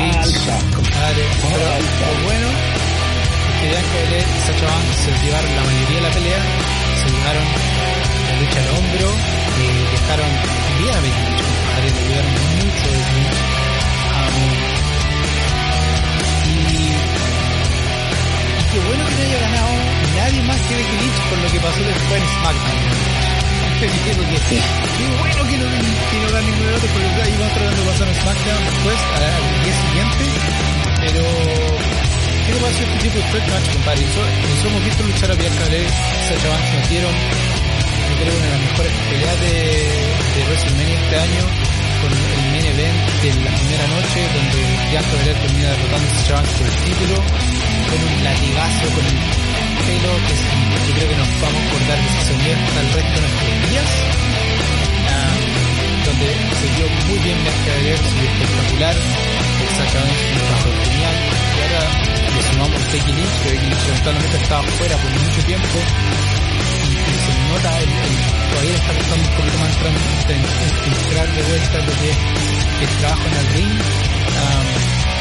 [0.00, 0.36] Lynch,
[0.74, 1.24] compadre.
[1.44, 1.66] Pero
[2.00, 4.40] lo bueno es que Bianca Belair y
[4.96, 6.40] se llevaron la mayoría de la pelea,
[7.00, 7.46] se llevaron
[8.24, 9.08] la lucha al hombro,
[9.60, 10.30] eh, dejaron
[10.80, 12.32] bien a Becky Lynch, compadre, le ayudaron
[12.64, 12.88] mucho
[14.16, 14.64] a Becky
[16.48, 16.56] y,
[18.56, 19.72] y qué bueno que no haya ganado
[20.16, 23.09] nadie más que Becky Lynch por lo que pasó después en SmackDown.
[23.80, 23.88] Digo
[24.28, 24.60] que sí.
[24.60, 28.08] Bueno que no, que no gane ningún otro porque ahí va a estar dando pasar
[28.08, 30.24] en SmackDown después, al día siguiente.
[31.00, 31.22] Pero,
[32.44, 34.04] ¿qué te pareció este tipo de threat match, compadre?
[34.04, 38.52] Nosotros hemos visto luchar a Bianca Belair, Sacha Banks nos dieron, yo creo, una de
[38.52, 41.44] las mejores peleas de, de WrestleMania este año
[42.04, 44.60] con el main event de la primera noche donde
[44.92, 49.18] Bianca Belair termina derrotando a Sacha Banks por el título con un latigazo con el
[49.88, 50.34] pelo que
[50.84, 53.59] yo creo que nos vamos a acordar de sonido hasta el resto de nuestros
[55.10, 55.40] um,
[56.04, 56.28] donde
[56.60, 57.38] se dio muy bien
[57.74, 58.96] Belair se vio espectacular.
[59.60, 61.16] Banks un trabajo genial.
[61.50, 61.82] Y ahora
[62.34, 63.88] le sumamos Becky Lynch que Becky Lynch
[64.42, 65.78] estaba fuera por mucho tiempo.
[66.80, 68.16] Y, se nota el, el
[68.50, 69.74] todavía está costando un poquito más
[70.90, 73.80] entrar, de vuelta lo que el trabajo en el ring.
[74.40, 74.66] Um,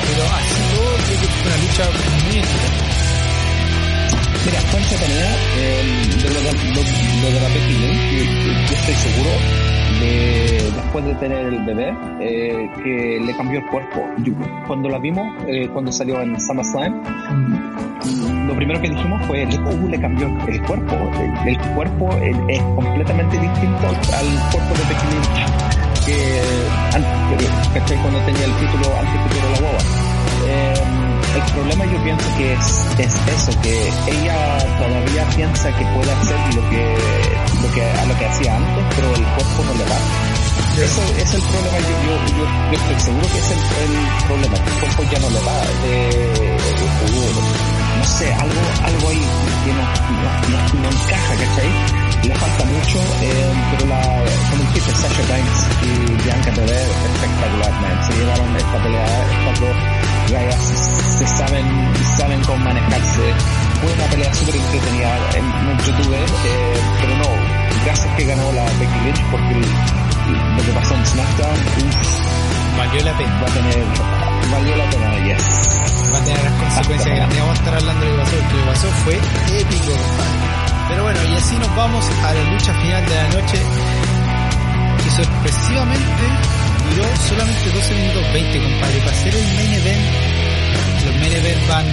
[0.07, 1.83] pero así todo creo que una lucha
[2.25, 2.88] muy exitosa
[4.45, 5.83] Mira, fue entretenida eh,
[6.15, 8.23] de lo de, la Lynch, yo,
[8.67, 9.29] yo estoy seguro
[9.99, 14.07] de, después de tener el bebé, eh, que le cambió el cuerpo.
[14.23, 14.33] Yo,
[14.67, 18.47] cuando la vimos, eh, cuando salió en SummerSlam, mm.
[18.47, 20.95] lo primero que dijimos fue, uh, le cambió el cuerpo.
[21.45, 22.09] El, el cuerpo
[22.47, 23.95] es completamente distinto al
[24.51, 25.69] cuerpo de Becky Lynch
[26.05, 26.41] que
[26.95, 29.77] antes, cuando tenía el título antes que tuviera la.
[30.47, 31.08] Eh,
[31.39, 36.55] el problema yo pienso que es, es eso, que ella todavía piensa que puede hacer
[36.55, 36.97] lo que,
[37.61, 39.99] lo que, a lo que hacía antes, pero el cuerpo no le da.
[40.83, 44.55] Eso es el problema, yo, yo, yo, yo estoy seguro que es el, el, problema,
[44.63, 45.57] que el cuerpo ya no le da.
[45.83, 46.57] De,
[47.99, 49.27] no sé, algo, algo ahí
[49.65, 52.27] que no, no, no, no encaja, ¿cachai?
[52.27, 54.01] Le falta mucho, eh, pero la,
[54.49, 58.07] como dijiste, Sasha Banks y Bianca Belair, espectacular, man.
[58.07, 59.98] Se llevaron esta pelea, estas dos
[60.31, 61.65] gallas se saben,
[62.17, 63.33] saben cómo manejarse.
[63.81, 68.63] Fue una pelea súper entretenida en, en YouTube, eh, pero no, gracias que ganó la
[68.63, 69.55] Becky Lynch porque
[70.55, 73.41] lo que pasó en SmackDown, uff, valió la pena.
[73.41, 73.85] Va a tener,
[74.51, 76.13] valió la pena, yes.
[76.13, 77.39] Va a tener las consecuencias grandes.
[77.39, 79.15] Vamos a estar hablando de lo que pasó, lo que pasó fue
[79.59, 79.93] épico,
[80.89, 83.57] Pero bueno, y así nos vamos a la lucha final de la noche,
[85.03, 86.58] que sorpresivamente
[86.89, 90.05] duró solamente 12 minutos 20, compadre, para hacer el main event.
[91.05, 91.85] Los main event van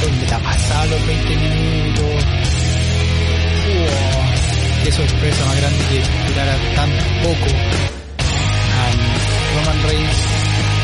[0.00, 2.24] donde te ha pasado los 20 minutos.
[3.66, 4.24] Wow,
[4.84, 6.90] qué sorpresa más grande que durara tan
[7.22, 7.50] poco.
[8.76, 8.98] Um,
[9.56, 10.18] Roman Reigns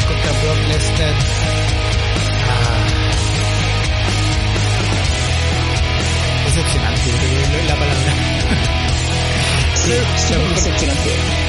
[0.09, 1.15] contra Brock Lesnar.
[2.49, 2.85] Ah,
[6.47, 8.13] decepcionante, yo creo que es la palabra.
[9.75, 9.93] sí,
[10.29, 11.42] súper decepcionante.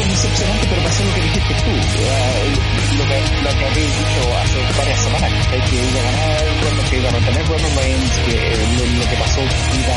[0.00, 4.58] Súper decepcionante, pero pasó lo que dijiste tú, lo que, lo que habéis dicho hace
[4.80, 6.40] varias semanas, que iba a ganar
[6.88, 9.96] que iba a mantener que lo, lo que pasó iba,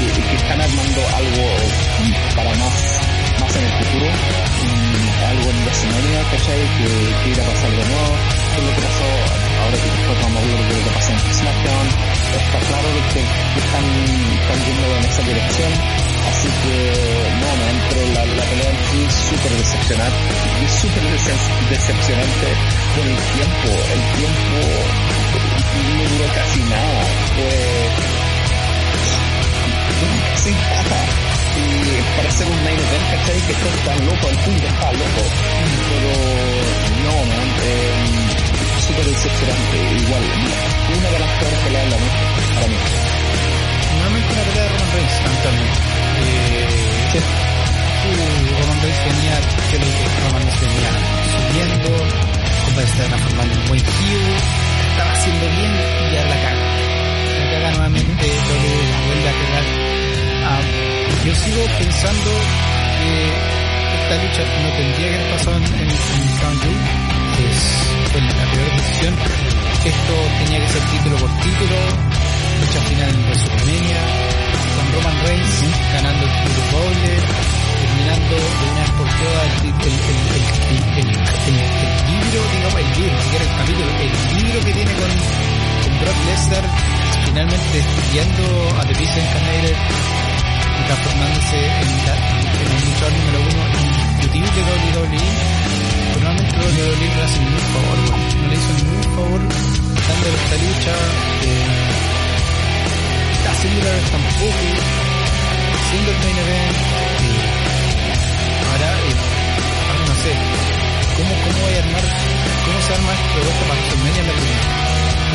[0.00, 1.44] que, que están armando algo
[2.34, 2.74] para más,
[3.44, 6.62] más en el futuro, algo en WrestleMania, ¿cachai?
[6.80, 6.88] Que,
[7.20, 8.12] que iba a pasar de nuevo,
[8.56, 9.08] todo lo que pasó,
[9.60, 11.86] ahora que después vamos a hablar de lo que pasó en SmackDown,
[12.40, 16.74] está claro que, que están, están yendo en esa dirección, así que
[17.40, 20.28] no, man, pero la, la pelea en sí es súper decepcionante,
[20.64, 21.04] es súper
[21.70, 22.46] decepcionante
[22.96, 24.58] con el tiempo, el tiempo
[25.96, 27.00] no duró casi nada,
[27.36, 27.50] fue
[30.34, 31.30] casi nada.
[31.50, 33.40] Y para hacer un main event, ¿cachai?
[33.46, 35.22] Que todo está loco, el punto está loco.
[35.90, 36.12] Pero
[37.04, 37.92] no, man, eh,
[38.86, 39.76] súper decepcionante.
[40.00, 40.24] Igual,
[40.96, 42.76] una de las peores peleas de la noche para mí.
[43.92, 45.99] Nuevamente una pelea de Roman Reigns, lamentablemente.
[47.12, 47.18] Sí.
[48.60, 49.34] Roman Reigns venía,
[49.70, 50.90] yo lo dije, Roman Reigns venía
[51.30, 51.90] subiendo,
[52.64, 54.26] como está transformando en buen heel,
[54.90, 56.66] estaba haciendo bien y ya la caga.
[57.38, 59.66] La caga nuevamente, lo vuelve a cagar.
[60.50, 62.30] Um, yo sigo pensando
[62.98, 63.60] que es
[63.90, 67.10] esta lucha no tendría que haber pasado en, en, en Crown Jewel.
[67.40, 69.14] Es, fue la peor decisión.
[69.84, 71.76] Esto tenía que ser título por título,
[72.60, 73.96] lucha final en WrestleMania,
[74.92, 75.56] Roman Reigns
[75.92, 77.10] ganando el título doble,
[77.80, 79.96] terminando de una vez por todas el, el,
[80.96, 81.08] el, el,
[82.10, 86.18] libro, digamos, el libro, ni siquiera el capítulo, el libro que tiene con, con Brock
[86.26, 86.64] Lesnar,
[87.24, 88.42] finalmente destruyendo
[88.78, 93.62] a The Beast Incarnated y transformándose en, la, en el luchador número uno
[94.20, 95.22] indiscutible de WWE.
[96.14, 99.40] Pero WWE no le hace ningún favor, no le hizo ningún favor
[100.08, 100.94] dándole esta lucha.
[101.42, 101.79] Eh,
[103.60, 104.56] haciéndola tampoco,
[105.90, 106.76] siendo el main event.
[107.20, 107.44] Eh,
[108.72, 109.20] ahora, eh,
[109.84, 110.32] ahora no sé,
[111.16, 112.04] ¿cómo, cómo voy a armar,
[112.64, 114.64] cómo se arma este producto para WrestleMania en la primera?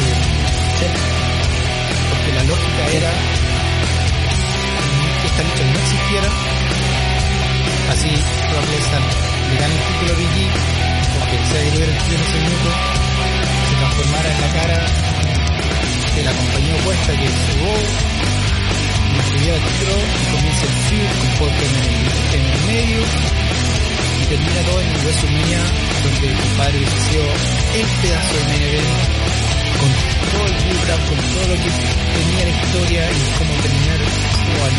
[0.02, 0.18] Eh,
[0.80, 0.88] sí.
[2.10, 3.12] Porque la lógica era
[5.22, 6.30] que esta lucha no existiera,
[7.94, 10.46] así Brock Lesnar le gana el título a Big E,
[11.14, 12.70] porque que tuviera el título en ese minuto,
[13.70, 15.06] se transformara en la cara
[16.16, 18.15] de la compañía opuesta que es Raw,
[20.32, 20.76] comienza el
[21.20, 21.96] con Paul en el,
[22.36, 23.00] en el medio.
[24.22, 25.62] Y termina todo en el WrestleMania
[26.04, 27.24] donde el compadre sido
[27.76, 29.36] el pedazo de main event
[29.76, 29.92] con
[30.32, 34.76] todo el build con todo lo que tenía la historia y cómo terminar o al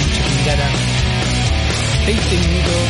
[0.00, 0.68] lucha que durara
[2.06, 2.82] 20 minutos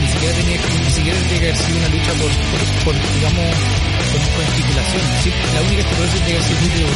[0.00, 2.30] ni siquiera tenía ni siquiera tenía que haber sido una lucha por,
[2.84, 3.50] por, digamos
[4.10, 5.30] por, por estipulación ¿sí?
[5.54, 6.88] la única estipulación tenía que haber sido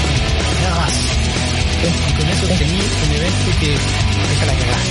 [0.63, 1.18] nada más
[1.87, 4.83] y con eso tenía un evento que deja la cagada.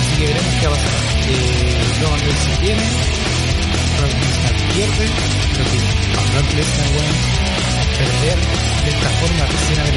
[0.00, 1.00] Así que veremos qué va a pasar.
[1.30, 2.82] Eh, Reigns se viene
[3.98, 5.06] Brock Lesnar pierde
[5.52, 5.78] creo que
[6.16, 7.12] a Brock Lesnar bueno
[7.98, 8.38] perder
[8.84, 9.94] de esta forma recién haber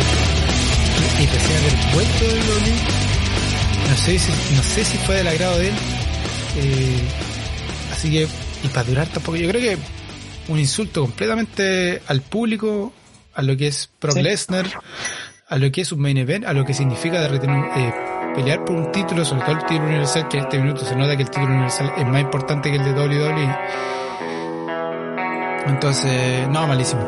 [1.20, 3.14] y recién haber vuelto de WWE
[3.90, 5.76] no sé si, no sé si fue del agrado de él.
[6.58, 7.00] Eh,
[7.92, 8.28] así que
[8.64, 9.38] y para durar tampoco.
[9.38, 9.78] Yo creo que
[10.48, 12.94] un insulto completamente al público
[13.34, 14.24] a lo que es Brock sí.
[14.24, 14.66] Lesnar
[15.54, 17.94] a lo que es un main event a lo que significa de eh,
[18.36, 21.16] pelear por un título sobre todo el título universal que en este minuto se nota
[21.16, 23.56] que el título universal es más importante que el de WWE
[25.68, 27.08] entonces no malísimo.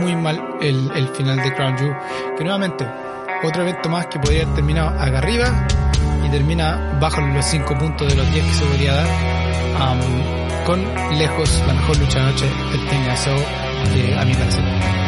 [0.00, 1.96] Muy mal el, el final de Crown Jewel.
[2.36, 2.86] Que nuevamente
[3.42, 5.66] otro evento más que podría haber terminado acá arriba
[6.24, 9.06] y termina bajo los 5 puntos de los 10 que se podría dar
[10.66, 10.84] con
[11.16, 13.36] lejos la mejor lucha de noche del TNSO
[13.94, 15.07] eh, a mi parecer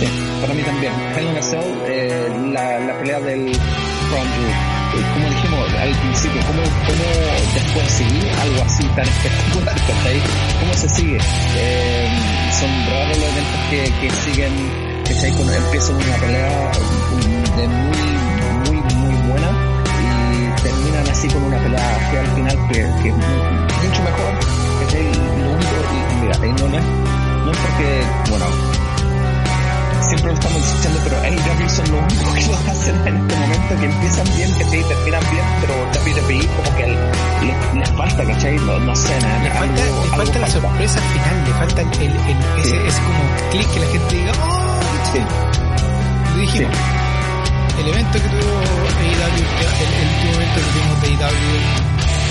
[0.00, 0.06] sí,
[0.40, 1.40] para mí también Hell in a
[1.86, 3.56] eh, la, la pelea del eh,
[5.14, 7.04] como dijimos al principio cómo, cómo
[7.54, 9.76] después seguir algo así tan espectacular.
[10.60, 11.18] ¿cómo se sigue?
[11.56, 12.08] Eh,
[12.58, 14.52] son raros los eventos que, que siguen
[15.04, 15.32] ¿cachai?
[15.32, 16.72] Cuando empiezan una pelea
[17.56, 18.02] de muy
[18.64, 19.50] muy muy buena
[20.00, 24.32] y terminan así con una pelea que al final que, que es mucho mejor
[24.80, 25.04] ¿cachai?
[25.04, 28.89] lo único y mira ahí no no es porque bueno
[30.10, 33.78] siempre lo estamos diciendo, pero AEW son los únicos que lo hacen en este momento,
[33.78, 38.56] que empiezan bien, que sí, terminan bien, pero WWE como que les, les falta, ¿cachai?
[38.56, 39.44] No, no sé, nada.
[39.44, 40.68] Le falta, algo, le falta la falta.
[40.68, 42.76] sorpresa al final, le falta el, el, el ese, sí.
[42.88, 44.80] ese como clic que la gente diga, ¡oh!
[45.12, 45.18] Sí.
[46.34, 46.74] Lo dijimos.
[46.74, 47.80] Sí.
[47.80, 51.54] El evento que tuvo AEW, el, el último evento que tuvimos de AEW,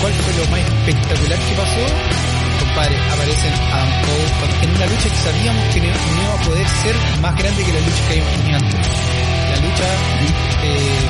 [0.00, 2.39] ¿cuál fue lo más espectacular que pasó?
[2.70, 6.94] Compadre, aparecen Adam Cole en una lucha que sabíamos que no iba a poder ser
[7.20, 8.80] más grande que la lucha que habíamos tenido antes.
[9.50, 9.86] La lucha
[10.62, 11.00] eh,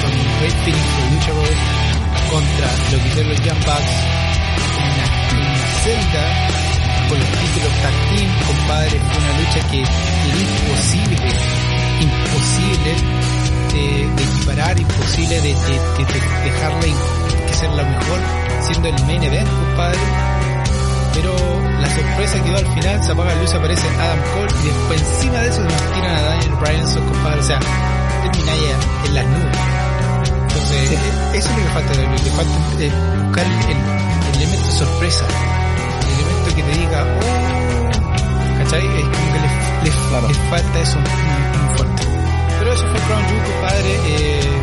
[0.00, 1.32] con Red Phoenix, lucha
[2.30, 3.94] contra lo que hicieron los Young Bucks
[4.80, 6.24] en una celda
[7.08, 11.16] con los títulos tag team, compadre, una lucha que era imposible,
[12.00, 12.90] imposible
[13.72, 13.82] de,
[14.14, 16.80] de equiparar, imposible de, de, de dejarla
[17.46, 19.98] que ser la mejor siendo el main event, compadre.
[21.14, 21.34] Pero
[21.80, 25.00] la sorpresa que dio al final, se apaga la luz, aparece Adam Cole y después
[25.00, 27.40] encima de eso nos tiran a Daniel Bryanson, compadre.
[27.40, 27.60] O sea,
[28.22, 29.58] termina ya en las nubes.
[30.42, 30.94] Entonces, sí.
[31.34, 32.92] eso es lo que falta, le falta eh,
[33.24, 35.24] buscar el, el, el, elemento sorpresa,
[36.02, 38.86] el elemento que te diga, oh, ¿cachai?
[38.86, 40.28] Es como que le, le, claro.
[40.28, 42.02] le falta eso muy, muy, fuerte.
[42.58, 44.62] Pero eso fue Crown Jewel, compadre, eh,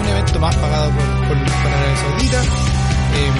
[0.00, 2.75] un evento más pagado por, por, por Arabia Saudita
[3.16, 3.32] eh,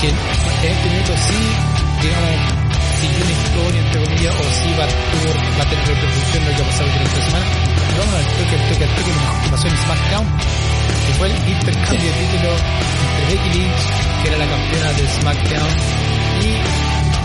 [0.00, 1.38] que en este minuto sí,
[2.02, 2.30] digamos,
[3.00, 6.62] siguió una historia, entre comillas, o sí va, tuvo, va a tener repercusión lo que
[6.62, 7.46] ha pasado durante la semana.
[7.84, 10.26] Pero vamos al toque, al toque, al toque, lo que pasó en SmackDown,
[11.06, 13.82] que fue el intercambio de título entre Becky Lynch,
[14.22, 15.72] que era la campeona de SmackDown,
[16.42, 16.48] y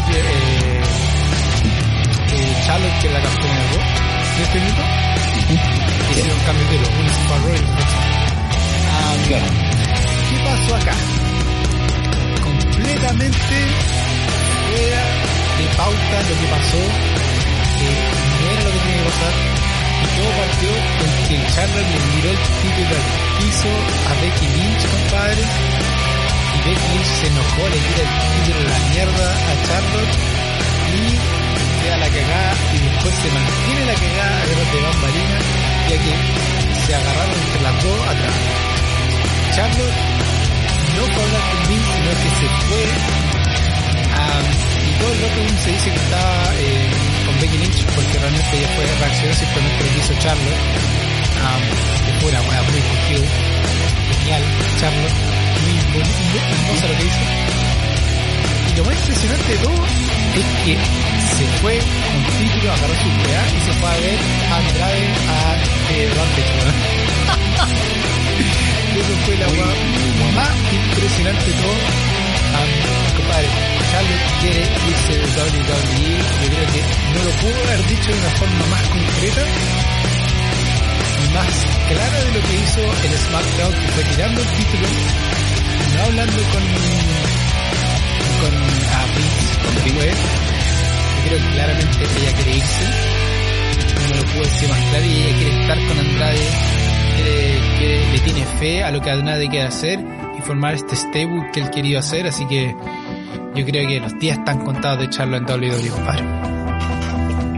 [0.10, 0.82] eh,
[2.30, 3.84] eh, Charlotte, que era la campeona de Raw,
[4.38, 4.84] de este minuto.
[6.10, 7.64] Hicieron un cambio de título, uno se fue a Raw y.
[8.90, 9.22] Um,
[10.30, 11.18] ¿Qué pasó acá?
[12.80, 13.56] Completamente
[14.72, 15.04] fuera
[15.60, 18.08] de pauta lo que pasó, eh,
[18.40, 19.34] no era lo que tenía que pasar,
[20.00, 23.06] y todo partió con que Charlotte le miró el título al
[23.36, 23.72] piso
[24.08, 28.80] a Becky Lynch, compadre, y Becky Lynch se enojó, le tira el título a la
[28.96, 30.16] mierda a Charlotte,
[30.96, 31.04] y
[31.84, 35.40] queda la cagada, y después se mantiene la cagada de los de bambalina,
[35.90, 36.14] ya que
[36.80, 38.38] se agarraron entre las dos atrás.
[39.52, 40.18] Charlotte
[41.00, 42.84] no fue hablar sino que se fue
[44.86, 46.89] y todo el rato se dice que estaba eh,
[47.26, 50.60] con Becky Lynch porque realmente ella fue reaccionó simplemente lo que hizo Charlotte.
[51.39, 51.62] Um,
[52.06, 52.82] que fue una buena muy
[54.12, 54.43] genial
[54.80, 55.78] Charlotte muy
[56.36, 57.24] hermosa lo que hizo.
[58.68, 59.80] Y lo más impresionante de todo
[60.36, 60.74] es que
[61.38, 64.20] se fue con título, agarró su pelea y se fue a ver
[64.52, 65.39] a Andrade a
[65.93, 66.54] eh, Rampage,
[69.00, 69.12] weón.
[69.12, 69.68] Eso fue la weá
[70.36, 71.80] más impresionante de todo.
[72.50, 73.47] Um, compadre,
[73.91, 76.82] Charlotte quiere irse de WWE, yo creo que
[77.14, 79.43] no lo pudo haber dicho de una forma más concreta
[81.34, 84.88] más clara de lo que hizo el SmackDown, que fue tirando el título,
[85.95, 86.64] no hablando con
[88.39, 89.76] con a Vince, con
[91.26, 92.86] creo que claramente ella quiere irse,
[94.10, 96.50] no lo puedo decir más claro, y ella quiere estar con Andrade,
[97.22, 99.99] quiere, quiere, le tiene fe a lo que Andrade quiere hacer
[100.38, 102.76] y formar este stable que él quería hacer, así que
[103.55, 106.24] yo creo que los días están contados de echarlo en WWE, compadre.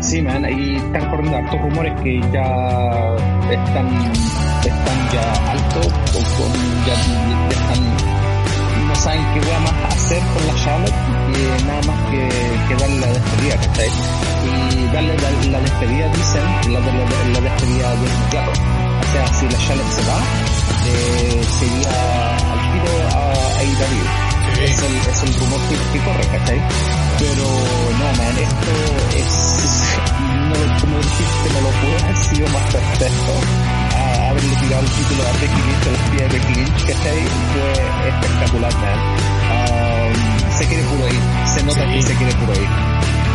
[0.02, 3.16] Sí, man, y están corriendo hartos rumores que ya
[3.52, 3.88] están,
[4.66, 6.52] están ya altos, o con,
[6.86, 6.94] ya,
[7.50, 8.12] están
[8.88, 10.94] no saben qué voy a más hacer con la Charlotte
[11.30, 12.30] y nada más que,
[12.68, 13.90] que darle la despedida, ¿cachai?
[14.44, 16.94] Y darle la, la despedida, dicen, la, la,
[17.34, 18.81] la, despedida de inmediato.
[19.12, 20.20] O sea, si la Charlotte se va,
[20.88, 24.04] eh, sería al tiro a AEW.
[24.56, 24.64] Sí.
[24.64, 26.62] Es, el, es el rumor que, que corre, ¿cachai?
[27.20, 27.44] Pero
[28.00, 28.72] no, man, esto
[29.18, 30.00] es,
[30.48, 33.82] no, como dijiste, no lo pudo haber sido más perfecto
[34.32, 37.22] haberle tirado el título a Becky Lynch a los pies de Becky Lynch, ¿cachai?
[37.52, 39.00] Fue espectacular, man.
[39.52, 41.22] Um, se quiere puro ir,
[41.54, 41.94] se nota sí.
[41.94, 42.70] que se quiere puro ir.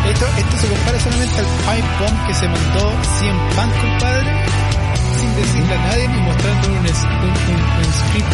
[0.08, 4.32] Esto, esto se compara solamente al pipe bomb que se mandó 100 pan, compadre,
[5.18, 8.32] sin decirle a nadie ni mostrando un, script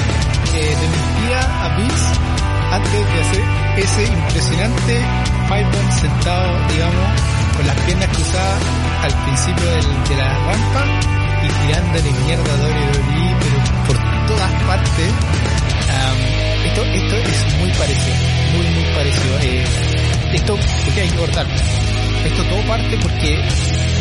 [0.55, 2.07] eh, de mentira a Vince
[2.73, 3.45] antes de hacer
[3.77, 4.95] ese impresionante
[5.49, 7.09] pipe bomb sentado, digamos,
[7.57, 8.63] con las piernas cruzadas
[9.03, 9.65] al principio
[10.09, 10.85] de la rampa
[11.43, 15.13] y tirándole mierda a WWE, pero por todas partes.
[16.65, 18.17] Esto, esto es muy parecido,
[18.57, 19.39] muy, muy parecido.
[19.43, 19.65] Eh,
[20.33, 21.47] esto, porque hay que cortar.
[22.25, 23.41] Esto todo parte porque,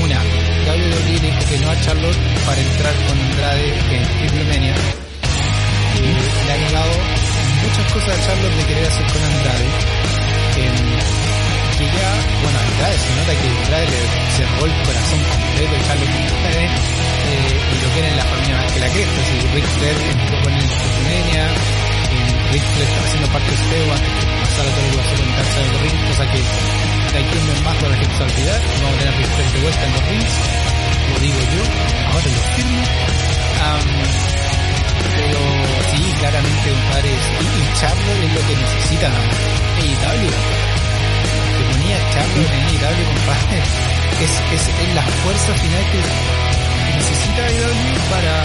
[0.03, 4.43] una, WWE le dijo que no a Charlotte para entrar con Andrade en Triple
[6.01, 6.93] le ha negado
[7.65, 9.67] muchas cosas a Charlotte de querer hacer con Andrade.
[10.53, 12.11] Que ya,
[12.45, 14.01] bueno, Andrade se nota que Andrade le
[14.37, 18.89] cerró el corazón completo de Charlotte eh, y lo quieren la familia más que la
[18.89, 19.19] cresta.
[19.25, 21.49] Si Rick Flair entró con eh,
[22.53, 25.29] Rick Flair está haciendo parte de este antes que pasara todo lo que pasó con
[25.31, 28.61] of the Ring, cosa que aquí en más para la gente se olvidar.
[28.81, 30.33] Vamos a tener a de en los rings,
[31.11, 31.63] lo digo yo,
[32.07, 32.81] ahora lo firmo.
[35.11, 35.41] Pero
[35.91, 40.31] sí, claramente, compadre, y, y Charlotte es lo que necesita AEW.
[40.31, 43.59] Que ponía Charlotte en AEW, compadre,
[44.21, 45.99] es, es, es la fuerza final que
[46.95, 48.35] necesita AEW para,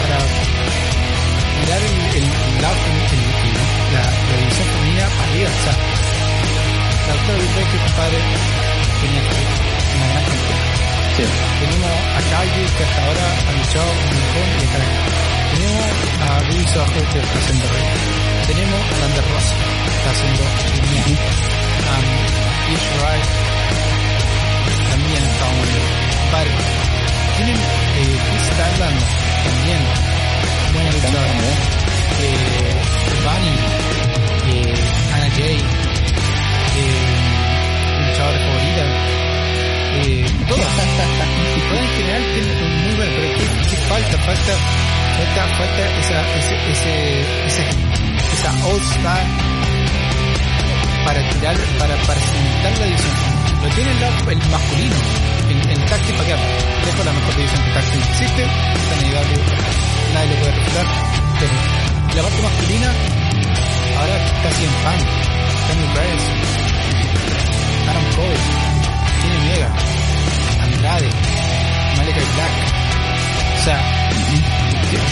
[0.00, 0.18] para
[1.58, 2.62] mirar el, el, el,
[3.10, 3.22] el,
[3.92, 5.50] la, la división femenina para arriba.
[5.50, 5.99] O sea,
[7.10, 8.18] la doctora Vilbeck, compadre,
[9.00, 9.34] tenía que
[9.98, 10.62] una gran cantidad.
[11.16, 11.24] Sí.
[11.60, 14.78] Tenemos a Kaiju, que hasta ahora ha luchado un montón y está
[15.50, 15.86] Tenemos
[16.22, 17.88] a Ruby Soho, que está haciendo rey.
[18.46, 21.10] Tenemos a Lander Rosa, que está haciendo genial.
[21.90, 22.06] Um,
[22.70, 23.26] Ish Wright
[24.90, 25.86] también está muy bien.
[27.36, 28.98] Tienen eh, Chris Styland
[29.50, 29.82] también,
[30.74, 31.50] buena luchadora.
[32.20, 32.38] Eh,
[33.24, 33.54] Bunny,
[34.46, 34.74] eh,
[35.14, 35.89] Anna Jay,
[36.76, 38.84] eh, luchadora favorita.
[40.02, 41.20] Eh, todas, todas
[41.70, 44.18] en general tienen muy buena, pero ¿qué, qué falta?
[44.18, 44.52] Falta,
[45.16, 47.62] falta, falta esa, ese, ese, esa,
[48.32, 49.50] esa All Star
[51.04, 53.14] para tirar, para, para cimentar la división.
[53.62, 54.96] Lo tiene el, el masculino,
[55.50, 56.36] en, en táctil para que
[56.86, 59.40] dejo la mejor división que existe, está en IW,
[60.14, 60.86] nadie lo puede refutar,
[61.40, 61.52] pero
[62.16, 62.88] la parte masculina
[63.98, 64.98] ahora está así en pan,
[65.68, 66.59] Kenny Price,
[67.90, 68.40] Adam Cole,
[69.20, 69.68] Kenny Omega,
[70.62, 71.10] Andrade,
[71.96, 72.54] Malachi Black,
[73.58, 73.78] o sea,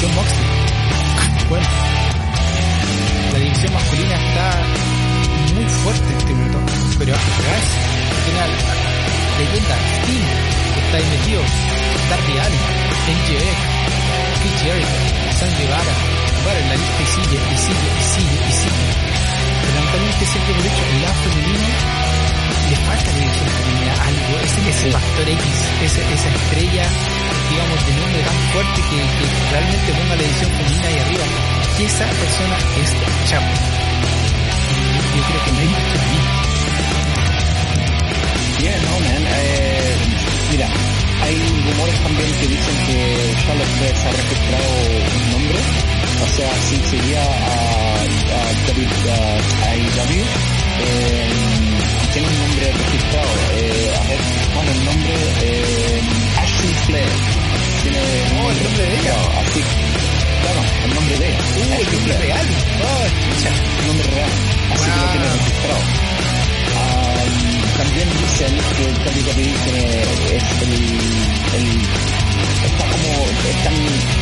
[0.01, 0.47] John Moxley,
[1.49, 1.67] bueno,
[3.33, 4.47] la división masculina está
[5.55, 6.59] muy fuerte este minuto.
[6.99, 7.65] Pero atrás
[8.25, 8.55] tiene a la
[9.39, 10.29] leyenda Sting,
[10.75, 11.43] que está ahí metido,
[12.11, 12.65] Darby Allin,
[13.11, 13.59] NJX,
[14.41, 14.99] Chris Jericho,
[15.39, 15.95] San Guevara,
[16.45, 18.87] bueno, la lista y sigue, y sigue, y sigue, y sigue.
[19.63, 21.98] Pero lamentablemente siempre hemos dicho, el lado femenino
[22.69, 23.49] le falta dirección
[24.09, 25.45] algo, ese, ese factor X,
[25.85, 26.85] ese, esa estrella,
[27.51, 31.25] digamos, de nombre tan fuerte que, que realmente ponga la edición femenina ahí arriba.
[31.79, 32.89] Y esa persona es
[33.29, 33.53] Chapo.
[35.17, 35.99] Yo creo que no hay más que.
[38.63, 39.23] Yeah, no, man.
[39.23, 39.95] Eh,
[40.51, 40.69] mira,
[41.23, 42.97] hay rumores también que dicen que
[43.47, 44.69] Charlotte Flair se ha registrado
[45.15, 45.61] un nombre.
[46.19, 47.27] O sea, si sería a,
[48.29, 48.53] a,
[50.81, 51.78] eh,
[52.13, 53.29] tiene un nombre registrado.
[53.57, 54.19] Eh, a ver,
[54.55, 56.01] pone el nombre eh,
[56.43, 57.09] Ashley Flair.
[57.83, 57.99] Tiene
[58.41, 59.15] Oh, el nombre de ella.
[59.41, 59.61] Así,
[60.43, 61.39] claro, el nombre de ella.
[61.39, 62.21] Uh, el nombre Flair.
[62.23, 62.47] real.
[62.83, 63.51] Oh, escucha.
[63.81, 64.31] El nombre real.
[64.73, 65.83] Así que lo tiene registrado.
[66.79, 67.25] Ah,
[67.79, 69.85] también dicen que el WWE tiene
[70.37, 70.73] es el,
[71.59, 71.67] el
[72.69, 73.11] está como
[73.49, 73.75] están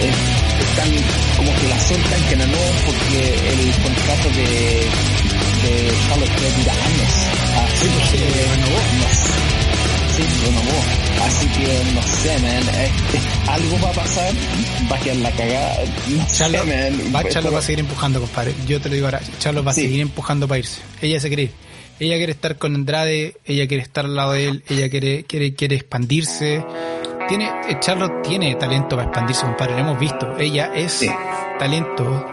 [0.07, 0.91] es- están
[1.37, 3.21] como que la sueltan que no porque
[3.53, 4.89] el contrato de
[5.67, 7.13] de Flair dura años
[7.65, 8.81] así sí, que renovó.
[8.99, 9.33] no sé.
[10.17, 10.79] sí renovó
[11.27, 14.33] así que no sé man eh, eh, algo va a pasar
[14.91, 15.77] va a quedar la cagada
[16.09, 18.55] no sé Charlo, man va, Charlo Pero- va a seguir empujando, compadre.
[18.67, 19.21] Yo te lo digo ahora.
[19.39, 20.81] Charlo va a seguir empujando para irse.
[21.03, 21.51] Ella se quiere ir.
[21.99, 25.55] Ella quiere estar con Andrade, ella quiere estar al lado de él, ella quiere, quiere,
[25.55, 26.63] quiere expandirse.
[27.29, 29.73] Tiene, eh, Charlotte tiene talento para expandirse, compadre.
[29.75, 30.37] Lo hemos visto.
[30.39, 31.11] Ella es Sí.
[31.59, 32.25] talento.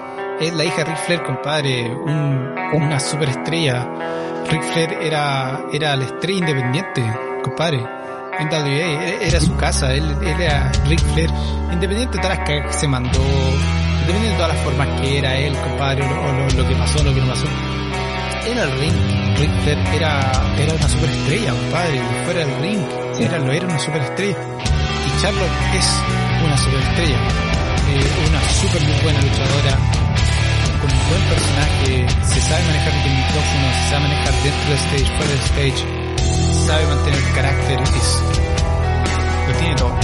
[0.44, 1.90] Es la hija de Ric Flair, compadre.
[1.96, 3.88] Un, una superestrella.
[4.50, 7.02] Ric Flair era, era la estrella independiente,
[7.44, 7.84] compadre.
[8.40, 11.30] En WA, era- su casa, él, él era Ric Flair,
[11.72, 13.20] independiente de todas las que se mandó,
[14.02, 17.22] independiente de todas las formas que era él, compadre, o lo, que pasó, lo que
[17.22, 17.46] no pasó.
[18.48, 22.82] Era el ring, Ric Flair era, era una superestrella, compadre, fuera del ring,
[23.20, 24.36] era, lo era una superestrella.
[24.36, 25.90] Y Charlotte es
[26.44, 29.78] una superestrella, eh, una super muy buena luchadora,
[30.84, 35.10] con un buen personaje, se sabe manejar el micrófono, se sabe manejar dentro del stage,
[35.16, 35.80] fuera del stage,
[36.68, 38.24] sabe mantener el carácter, es,
[39.48, 39.96] lo tiene todo.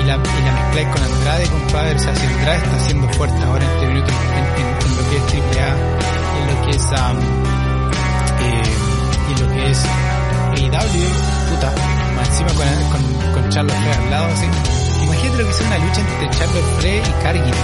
[0.00, 3.44] Y la, y la mezcláis con Andrade, compadre, o sea, si Andrade está siendo fuerte
[3.44, 5.70] ahora en este minuto en, lo que es AAA,
[6.38, 7.18] en lo que es, am,
[8.40, 8.62] eh,
[9.30, 9.84] en lo que es
[10.58, 11.08] AEW,
[11.50, 11.72] puta,
[12.16, 14.46] más encima con, con, con Charlotte Flair al lado, así.
[15.04, 17.54] Imagínate lo que es una lucha entre Charlotte Flair y Cargill.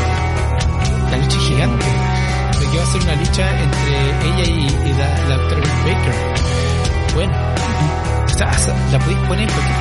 [1.10, 2.15] La lucha gigante.
[2.76, 3.94] Va a ser una lucha entre
[4.28, 6.14] ella y, la, la doctora Baker.
[7.14, 9.72] Bueno, o la podéis poner porque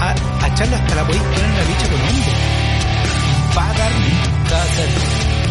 [0.00, 2.32] a, a Charlotte hasta la podéis poner en una lucha con hombre.
[3.56, 3.92] Va a dar,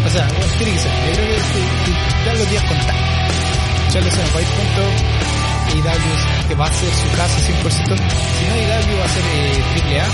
[0.05, 0.91] o sea, bueno, tiene que ser.
[0.91, 2.95] Yo creo que, que, los días contar.
[3.91, 4.81] Charlotte se nos va a ir punto.
[5.67, 7.77] AEW que va a ser su casa 100%.
[7.77, 10.07] Si no AEW va a ser eh, AAA,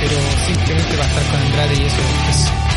[0.00, 2.75] pero simplemente va a estar con Andrade y eso es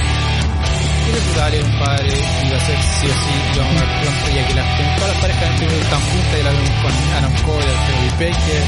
[1.09, 4.53] tiene su dale, compadre, y va a ser sí o sí, ver pronto, ya que
[4.53, 8.63] las, todas las parejas tenido están juntas, y la vemos con Adam Cole, Alfredo Baker,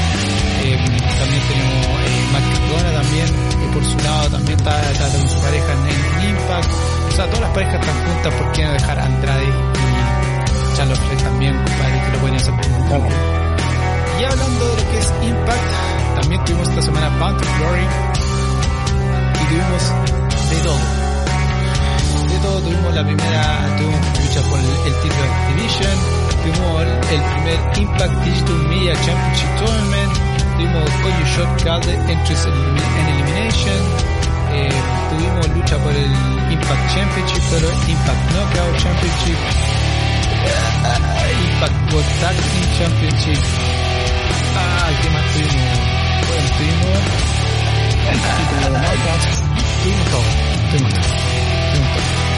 [0.62, 0.76] eh,
[1.18, 3.26] también tenemos eh, Matt también,
[3.60, 7.40] que por su lado también está, está con su pareja en, Impact, o sea, todas
[7.40, 12.02] las parejas están juntas, ¿por qué no dejar a Andrade y Charlotte Flair también, compadre,
[12.02, 13.08] que lo pueden hacer un tiempo?
[14.18, 17.86] Y hablando de lo que es Impact, también tuvimos esta semana Bound of Glory,
[19.34, 21.01] y tuvimos de todo
[22.42, 25.96] tuvimos la primera, tuvimos lucha por el, título Activision,
[26.42, 30.12] tuvimos el, primer Impact Digital Media Championship Tournament,
[30.56, 32.54] tuvimos Koyu Shot Entries en,
[33.08, 33.82] Elimination,
[34.52, 34.70] eh,
[35.10, 36.12] tuvimos lucha por el
[36.52, 39.38] Impact Championship, pero Impact Knockout Championship,
[41.46, 43.38] Impact World Tag Team Championship,
[44.56, 45.78] ah, ¿qué más tuvimos?
[46.26, 47.22] Bueno, tuvimos
[49.82, 50.22] Tuvimos todo,
[50.70, 51.22] tuvimos
[51.72, 52.31] tuvimos.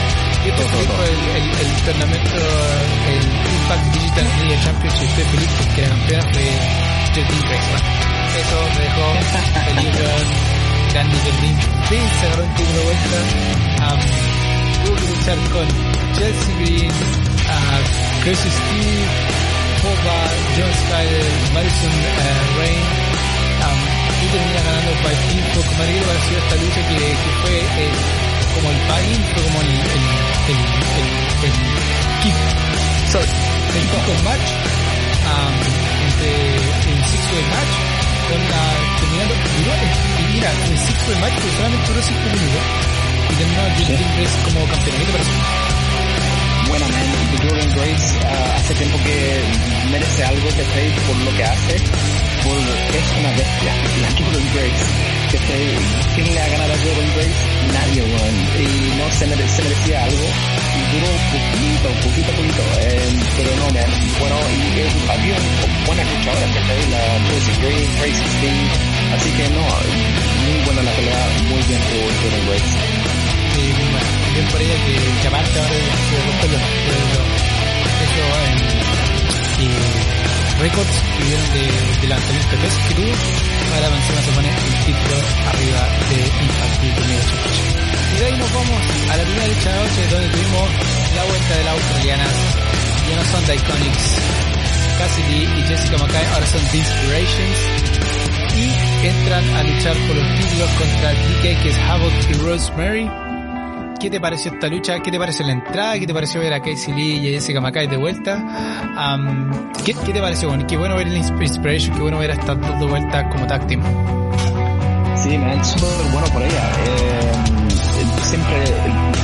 [0.45, 1.03] Y esto Todo, todo.
[1.03, 2.37] el, el, el tornamento,
[3.09, 3.23] el
[3.55, 6.45] Impact Digital Media Championship, estoy feliz porque la campeona fue
[7.15, 7.69] Grace.
[7.71, 7.89] Bueno,
[8.35, 9.05] eso me dejó
[9.65, 10.27] feliz, weón.
[10.93, 11.57] Grande Jordyn.
[11.89, 13.17] Fin se agarró un título de vuelta.
[13.85, 14.01] Um,
[14.85, 15.67] tuvo que luchar con
[16.15, 19.07] Chelsea Green, uh, Crazy Steve,
[19.81, 20.17] Popa,
[20.55, 22.83] John Skyler, Madison uh, Rain,
[23.65, 23.79] um,
[24.21, 25.65] y termina ganando by pinfall.
[25.65, 27.91] Como a mí me pareció esta lucha que, que fue eh,
[28.55, 31.07] como el buy-in, fue como el, el, el, el,
[31.45, 31.53] el
[32.21, 32.37] kick,
[33.11, 34.47] sorry, el kick match
[35.25, 35.53] um,
[36.05, 36.29] entre
[36.91, 37.73] el six-way match
[38.29, 38.63] con la
[38.99, 42.95] terminando y mira el six-way match que solamente duró 5 minutos
[43.29, 44.95] y terminó Jim Grace como campeón.
[44.97, 45.31] ¿Qué te parece?
[46.67, 47.05] Buena, man.
[47.45, 49.43] Jordan Grace, ah, hace tiempo que
[49.91, 50.89] merece algo, ¿cachai?
[51.05, 51.75] Por lo que hace,
[52.43, 53.73] por, es una bestia.
[54.01, 54.85] La Jordan Grace,
[55.31, 55.65] ¿cachai?
[56.15, 57.54] ¿Quién le ha ganado a Jordan Grace?
[57.73, 58.35] Nadie, weón.
[58.59, 60.25] Y no se, mere, se merecía algo.
[60.75, 62.63] Y duró poquito, poquito, poquito.
[62.81, 63.91] Eh, pero no, man.
[64.19, 65.37] Bueno, y eh, había
[65.85, 66.81] buenas luchadoras, ¿cachai?
[66.91, 68.95] La Tracy Green, Tracy Sting.
[69.15, 69.63] Así que no,
[70.45, 72.71] muy buena la pelea, muy bien por Jordan Grace.
[73.55, 73.99] Sí, bueno,
[74.33, 76.61] bien por ella que, aparte ahora de, los, de, los,
[78.03, 78.29] esos
[79.59, 80.05] eh,
[80.59, 81.61] récords que vieron de,
[82.01, 85.15] de de peso que tuvo, ahora encima se pone el título
[85.49, 86.19] arriba de
[86.55, 87.75] Championship.
[88.15, 90.69] Y de ahí nos vamos a la primera lucha de noche donde tuvimos
[91.15, 92.35] la vuelta de las australianas,
[93.09, 94.05] ya no son The Iconics,
[94.97, 97.57] Cassidy y Jessica Mackay ahora son The Inspirations
[98.55, 103.24] y entran a luchar por los títulos contra DK que es Havoc y Rosemary
[103.99, 104.99] ¿Qué te pareció esta lucha?
[104.99, 105.97] ¿Qué te pareció la entrada?
[105.97, 108.43] ¿Qué te pareció ver a Casey Lee y a Jessica Mackay de vuelta?
[109.85, 110.49] ¿qué, ¿qué, te pareció?
[110.49, 113.47] Bueno, qué bueno ver el Inspiration, qué bueno ver a estas dos de vuelta como
[113.47, 113.81] tag team.
[115.23, 116.71] Sí, man, súper bueno por ella.
[116.85, 117.31] Eh,
[118.23, 118.55] siempre,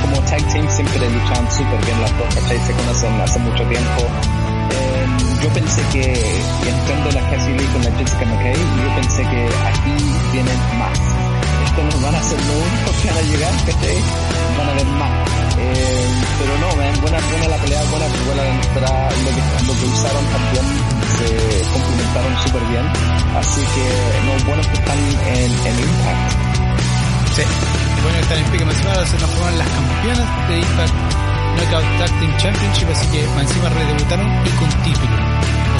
[0.00, 2.58] como tag team, siempre luchan súper bien las dos, ¿cachai?
[2.58, 4.00] Se conocen hace mucho tiempo.
[4.70, 5.06] Eh,
[5.42, 6.12] yo pensé que,
[6.68, 11.11] entrando la Casey Lee con la Jessica Mackay, yo pensé que aquí vienen más
[11.72, 13.98] esto no van a ser los únicos que van a llegar, ¿cachai?
[14.58, 15.12] Van a haber más.
[15.56, 16.06] Eh,
[16.38, 20.24] pero no, man, buena, buena la pelea, buena, buena la entrada, lo que, que usaron
[20.32, 20.66] también
[21.16, 21.28] se
[21.72, 22.86] complementaron súper bien.
[23.40, 23.84] Así que,
[24.26, 26.24] no, buenos que están en, en Impact.
[27.36, 27.42] Sí,
[28.02, 30.94] bueno, están en pique más se fueron las campeonas de Impact
[31.56, 35.16] Knockout Tag Team Championship, así que encima redebutaron y con título.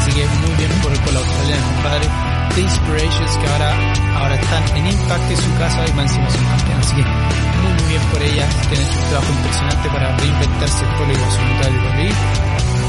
[0.01, 2.32] Así que muy bien por, por la australiana, compadre.
[2.55, 3.73] The Inspirations que ahora,
[4.21, 6.87] ahora están en Impact en su casa y más encima son campeones.
[6.87, 10.85] Así que muy muy bien por ellas, que han hecho un trabajo impresionante para reinventarse
[10.85, 12.13] el polo y mitad del WWE.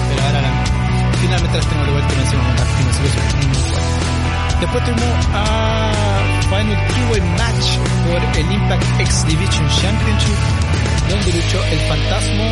[0.10, 0.52] Pero ahora la,
[1.22, 3.36] finalmente las tengo de vuelta y me encima con tag team, así que eso es
[3.36, 3.64] muy muy.
[4.60, 5.92] Después tuvimos a
[6.52, 7.68] Final Two-Way Match
[8.08, 10.40] por el Impact X Division Championship,
[11.08, 12.48] donde luchó el fantasma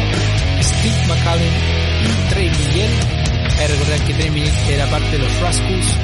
[0.64, 1.56] Steve McCallum
[2.04, 2.92] y Trey Miguel.
[3.52, 5.98] Hay que recordar que Trey Miguel era parte de los Rascals,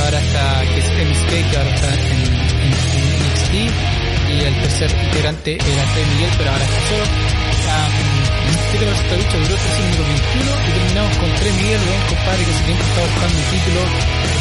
[0.00, 2.22] ahora está, que es MSK, que ahora está en,
[2.64, 3.54] en, en NXT,
[4.28, 7.04] y el tercer integrante era Trey Miguel, pero ahora está solo.
[7.68, 8.18] Um,
[8.72, 9.36] ¿Qué te parece esta lucha?
[9.38, 13.06] Duró 3 minutos 21 y terminamos con Trey Miguel, un compadre que ese tiempo estaba
[13.08, 13.80] buscando un título,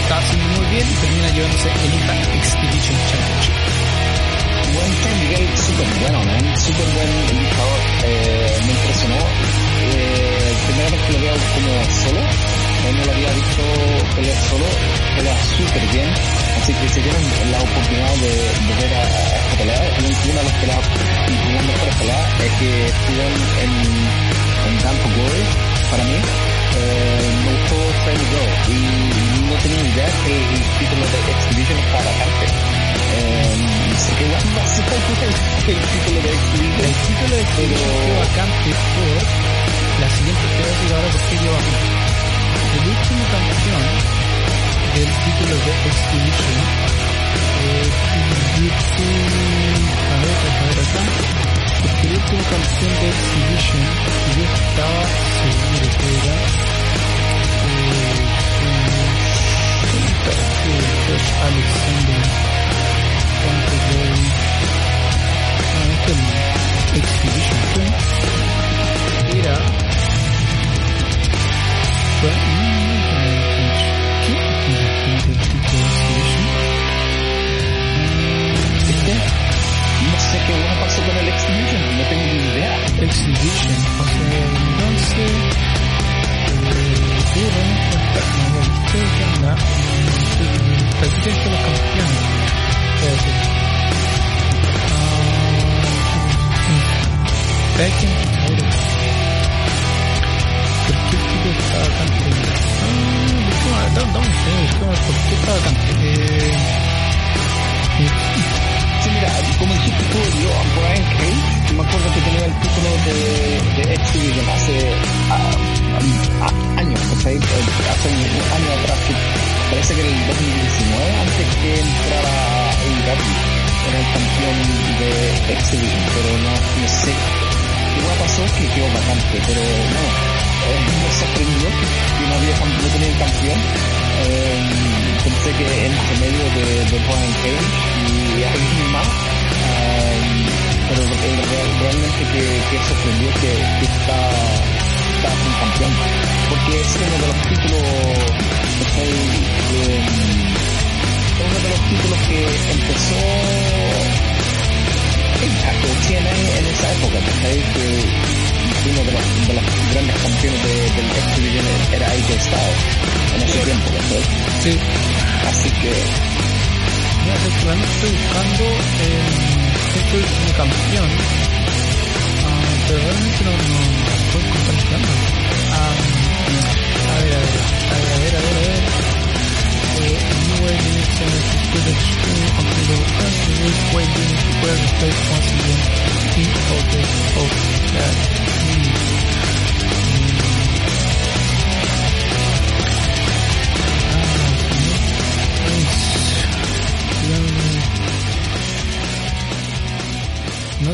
[0.04, 3.56] estaba haciendo muy bien y termina llevándose el Impact X Division Championship.
[4.68, 9.20] Buen Trey Miguel, súper bueno, man, súper buen luchador, eh, me impresionó.
[9.88, 11.72] Eh, primera vez que lo veo como
[12.04, 12.22] solo,
[12.94, 13.64] no lo había visto
[14.16, 14.66] pelear solo,
[15.16, 16.10] pelea súper bien,
[16.62, 18.34] así que si tienen la oportunidad de,
[18.68, 20.84] de ver a, a esta pelea, una de las peleas,
[21.50, 23.72] una mejores peleas es que estuvieron en,
[24.68, 25.44] en Campo Glory,
[25.92, 28.80] para mí, eh, me gustó Trey Go y
[29.48, 32.46] no tenía idea que el título de X Division estaba vacante.
[33.18, 33.56] Eh,
[33.98, 34.86] sé que a ser
[35.68, 36.86] el título de X Division.
[36.86, 39.18] El título de Division quedó vacante por
[39.98, 42.07] la siguiente, te voy a decir ahora por qué
[42.78, 43.86] el último campeón
[44.94, 46.58] del título de Exhibition
[47.64, 47.90] eh,
[49.98, 50.80] a ver, a ver
[52.50, 54.17] campeón de Exhibition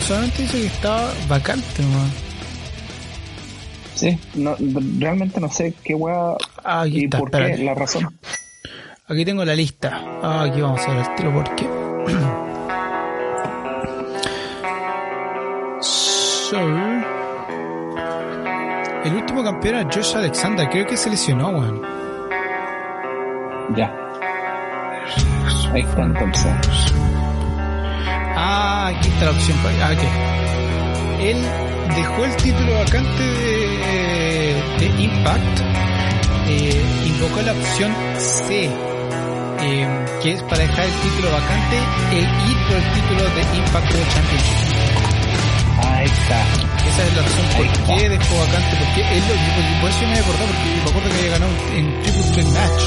[0.04, 2.12] solamente dice que estaba vacante, man.
[3.95, 4.56] sí, no,
[4.99, 8.16] realmente no sé qué hueá Ah, y está, por qué, la razón.
[9.08, 9.99] Aquí tengo la lista.
[10.22, 11.66] Ah, aquí vamos a ver el tiro porque.
[15.82, 16.60] so.
[19.04, 20.70] El último campeón era Josh Alexander.
[20.70, 21.82] Creo que se lesionó, weón.
[23.76, 23.93] Ya.
[25.74, 26.54] Ahí está entonces.
[28.46, 29.58] Ah, aquí está la opción.
[29.60, 30.04] para- Ah, ok.
[31.22, 31.38] Él
[31.96, 35.60] dejó el título vacante de, de Impact.
[36.46, 39.88] eh, invocó la opción C, eh,
[40.22, 41.78] que es para dejar el título vacante
[42.12, 44.58] e ir por el título de Impact World Championship.
[45.88, 46.39] Ahí está.
[46.89, 50.08] Esa es la razón por qué dejó vacante, porque él lo, por- por eso yo
[50.10, 52.84] me acordado, porque me acuerdo que había ganado en Triple Threat Match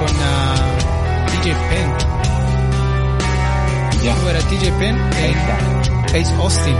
[0.00, 0.54] con ah,
[1.28, 2.15] TJ Penn.
[4.06, 4.30] Ya.
[4.30, 6.18] Era TJ Penn está.
[6.18, 6.76] Ace Austin.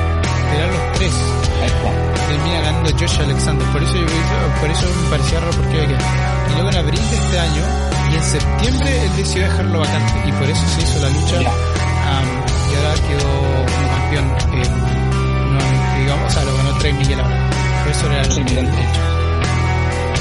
[0.57, 1.13] Eran los tres.
[1.61, 2.27] Ahí está.
[2.29, 3.67] Termina ganando Josh Alexander.
[3.73, 5.99] Por eso, yo, por eso me parecía raro porque había.
[5.99, 7.63] Y luego en abril de este año
[8.11, 10.13] y en septiembre él decidió dejarlo vacante.
[10.29, 11.41] Y por eso se hizo la lucha.
[11.43, 11.51] Ya.
[11.51, 13.31] y ahora quedó
[13.75, 14.27] como campeón.
[14.55, 14.69] eh,
[15.51, 17.51] nuevamente, digamos, o sea, lo ganó 3 Miguel ahora.
[17.83, 19.26] Por eso era el, Sí, el.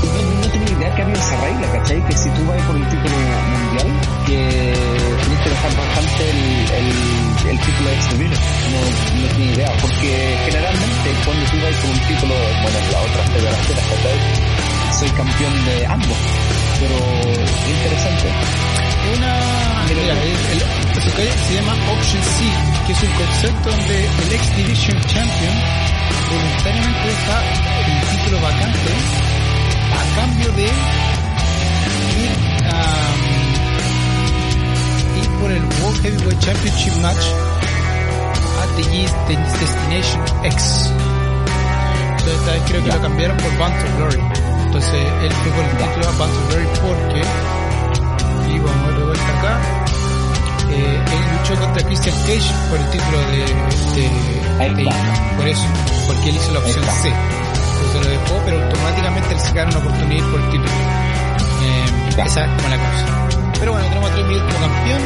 [0.06, 2.02] No, no tengo idea que había esa regla, ¿cachai?
[2.08, 3.90] Que si tú vas por un título mundial,
[4.26, 4.38] que
[5.24, 6.42] tienes que dejar bastante el,
[6.80, 8.42] el, el título de X-Division.
[8.72, 8.80] No,
[9.22, 10.12] no tengo idea, porque
[10.46, 12.34] generalmente cuando tú vas por un título,
[12.64, 14.20] bueno, en la otra federación, ¿cachai?
[15.00, 16.18] Soy campeón de ambos.
[16.80, 16.98] Pero
[17.72, 18.28] interesante.
[19.16, 19.32] Una,
[19.88, 22.44] Mira, el, el- se, llama Option C,
[22.88, 25.56] que es un concepto donde el X Division Champion
[26.32, 27.38] voluntariamente deja
[27.86, 28.92] el título vacante
[29.96, 30.72] a cambio de ir,
[32.72, 33.20] am,
[35.22, 37.26] ir por el World Heavyweight Championship match
[38.62, 39.16] at the East
[39.60, 40.92] Destination X.
[42.12, 44.22] Entonces esta vez creo que lo cambiaron por to Glory.
[44.66, 47.22] Entonces él fue por el título a to Glory porque
[48.52, 49.86] y vamos a ver de vuelta acá.
[50.72, 53.38] Eh, él luchó contra Christian Cage por el título de,
[53.96, 54.90] de, de
[55.38, 55.68] por eso,
[56.08, 57.45] porque él hizo la opción Ahí
[57.76, 60.72] Entonces lo dejó, pero automáticamente le sacaron una oportunidad por el título.
[61.66, 63.06] Eh, esa es como la cosa.
[63.60, 65.02] Pero bueno, tenemos a Trey Miguel como campeón.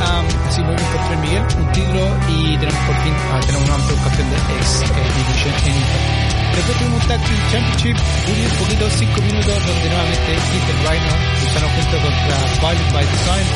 [0.00, 3.68] am, así muy bien por Trey Miguel, un título y tenemos por fin, ah, tenemos
[3.68, 6.08] un amplio campeón de X eh, Division en Impact.
[6.50, 11.12] Después tuvimos un Tag Team Championship, un poquito, 5 minutos, donde nuevamente Keith and Rhino
[11.40, 13.46] lucharon junto contra Violent by Design,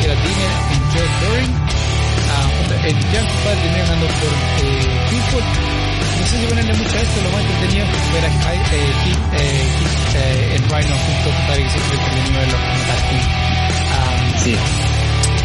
[0.00, 1.54] que era Diner y Joe Doring.
[2.30, 5.83] Ah, junto- el Young Padre terminó ganando por eh.
[6.20, 8.92] No sé si ponerle mucho a esto, lo más entretenido es ver a Kai- eh,
[9.04, 13.24] Keith, eh, Keith eh, and Rhino juntos, para que siempre entretenido como Tag Team.
[13.94, 14.54] Ah, Sí.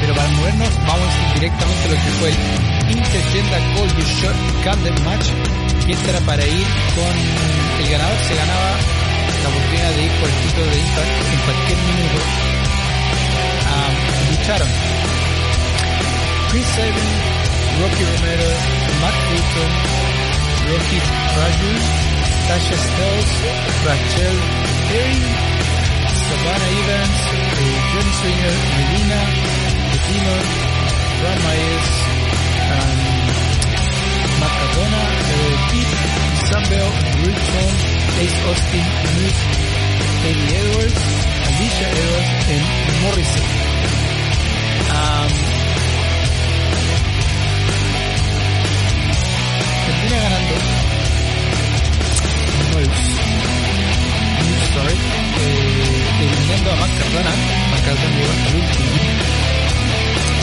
[0.02, 5.00] pero para movernos, vamos directamente a lo que fue el Intergender Gold You Shot Candle
[5.06, 5.28] Match,
[5.86, 7.14] que este era para ir con
[7.84, 8.70] el ganador, se ganaba
[9.44, 12.20] la oportunidad de ir por el título de Impact en cualquier minuto.
[13.70, 13.90] Ah,
[14.32, 14.70] lucharon
[16.52, 17.10] Chris Sabin,
[17.80, 18.48] Rocky Romero,
[19.02, 19.72] Matt Fulton,
[20.70, 21.02] Rosie
[21.34, 21.78] Brazil,
[22.46, 23.32] Tasha Stills,
[23.90, 24.38] Rachel
[24.86, 25.22] Perry,
[26.30, 27.20] Savannah Evans,
[27.90, 29.22] Jim Swinger, Melina,
[29.90, 30.36] Fatima,
[31.26, 31.90] Ron Myers,
[32.70, 33.00] um,
[34.42, 35.04] Macadona,
[35.74, 35.98] Pete,
[36.50, 36.92] Samuel,
[37.26, 37.82] Rick Jones,
[38.22, 38.86] Ace Austin,
[39.18, 39.38] Nick,
[40.30, 41.02] Eddie Edwards,
[41.50, 42.66] Alicia Edwards, and
[43.02, 43.46] Morrison.
[44.94, 45.59] Um,
[50.10, 50.56] España ganando.
[52.74, 52.86] Muy
[54.74, 54.98] sorry.
[55.40, 57.34] Eh, eliminando a Matt Cardona.
[57.70, 58.90] Matt Cardona el último.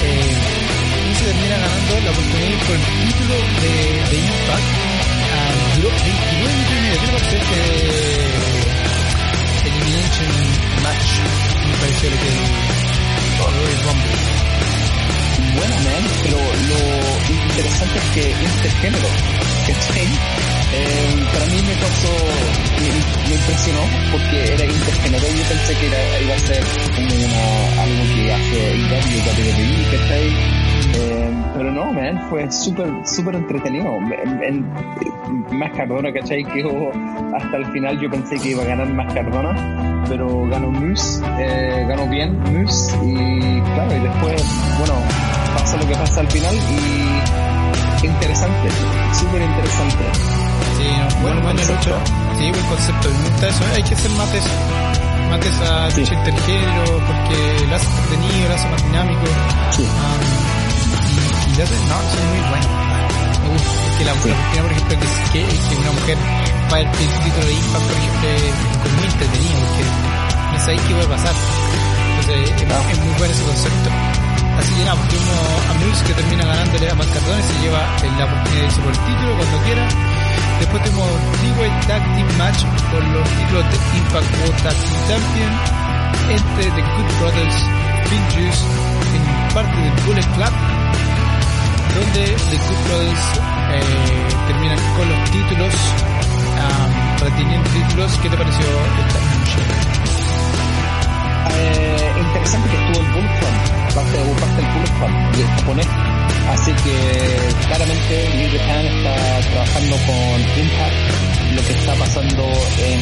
[0.05, 0.35] Eh,
[1.11, 3.73] y se termina ganando la oportunidad por el título de,
[4.11, 4.71] de Impact.
[5.27, 5.37] Uh,
[5.77, 7.61] duró 29 millones de dólares este
[9.69, 10.31] Elimination
[10.83, 11.11] Match.
[11.67, 14.17] Me pareció lo que el Rumble
[15.57, 16.81] bueno, man, pero lo
[17.33, 19.09] interesante es que este intergénero
[19.69, 22.09] eh, para mí me pasó,
[22.79, 23.81] me, impresionó
[24.13, 26.65] porque era intergénero yo pensé que era, iba a ser
[27.01, 30.27] una, algo que hace IW, WWE, ¿cachai?
[30.95, 33.99] Eh, pero no, man, fue súper, súper entretenido.
[35.51, 36.45] más Cardona, ¿cachai?
[36.45, 36.63] Que
[37.35, 41.85] hasta el final yo pensé que iba a ganar más Cardona, pero ganó Moose, eh,
[41.89, 44.45] ganó bien Moose y claro, y después,
[44.79, 44.95] bueno,
[45.57, 47.36] pasa lo que pasa al final y
[48.37, 48.69] interesante,
[49.19, 50.05] súper interesante.
[50.77, 52.05] Sí, no, bueno, buena lucha.
[52.37, 53.09] Sí, buen concepto.
[53.09, 53.65] Me gusta eso.
[53.75, 54.51] Hay que hacer más de eso.
[55.31, 59.27] Más de esa lucha intergénero porque la hace entretenido, la hace más dinámico.
[59.71, 59.83] Sí.
[59.83, 59.89] Um,
[61.09, 62.69] y, y la hace, no, eso es muy bueno.
[63.43, 63.71] Me gusta.
[63.97, 64.29] Que la, sí.
[64.29, 64.97] la por ejemplo,
[65.33, 66.19] que, que, una mujer
[66.73, 68.29] va el título de Impact, por ejemplo,
[68.85, 69.85] es muy entretenido porque
[70.53, 71.35] no sabéis qué puede pasar.
[72.21, 72.75] Entonces, no.
[72.77, 74.06] es, es muy bueno ese concepto.
[74.59, 75.37] Así nada, tuvimos
[75.69, 77.81] a Moose que termina ganándole a Matt Cardone, se lleva
[78.19, 79.89] la oportunidad de irse por el título cuando quiera.
[80.61, 85.53] Después tenemos Freeway Tag Team Match por los títulos de Impact World Tag Team Champion
[86.31, 87.57] entre The Good Brothers,
[88.09, 88.25] Finn
[89.15, 90.53] en parte del Bullet Club,
[91.95, 93.25] donde The Good Brothers
[93.73, 93.81] eh,
[94.49, 95.75] terminan con los títulos,
[96.57, 98.19] um, reteniendo títulos.
[98.23, 99.59] ¿Qué te pareció esta lucha?
[101.55, 103.66] Eh, interesante que estuvo el Bullet Club,
[103.97, 105.87] parte, parte del Bullet Club, del japonés
[106.53, 106.97] Así que
[107.67, 112.45] claramente New Japan está trabajando con Impact, lo que está pasando
[112.87, 113.01] en,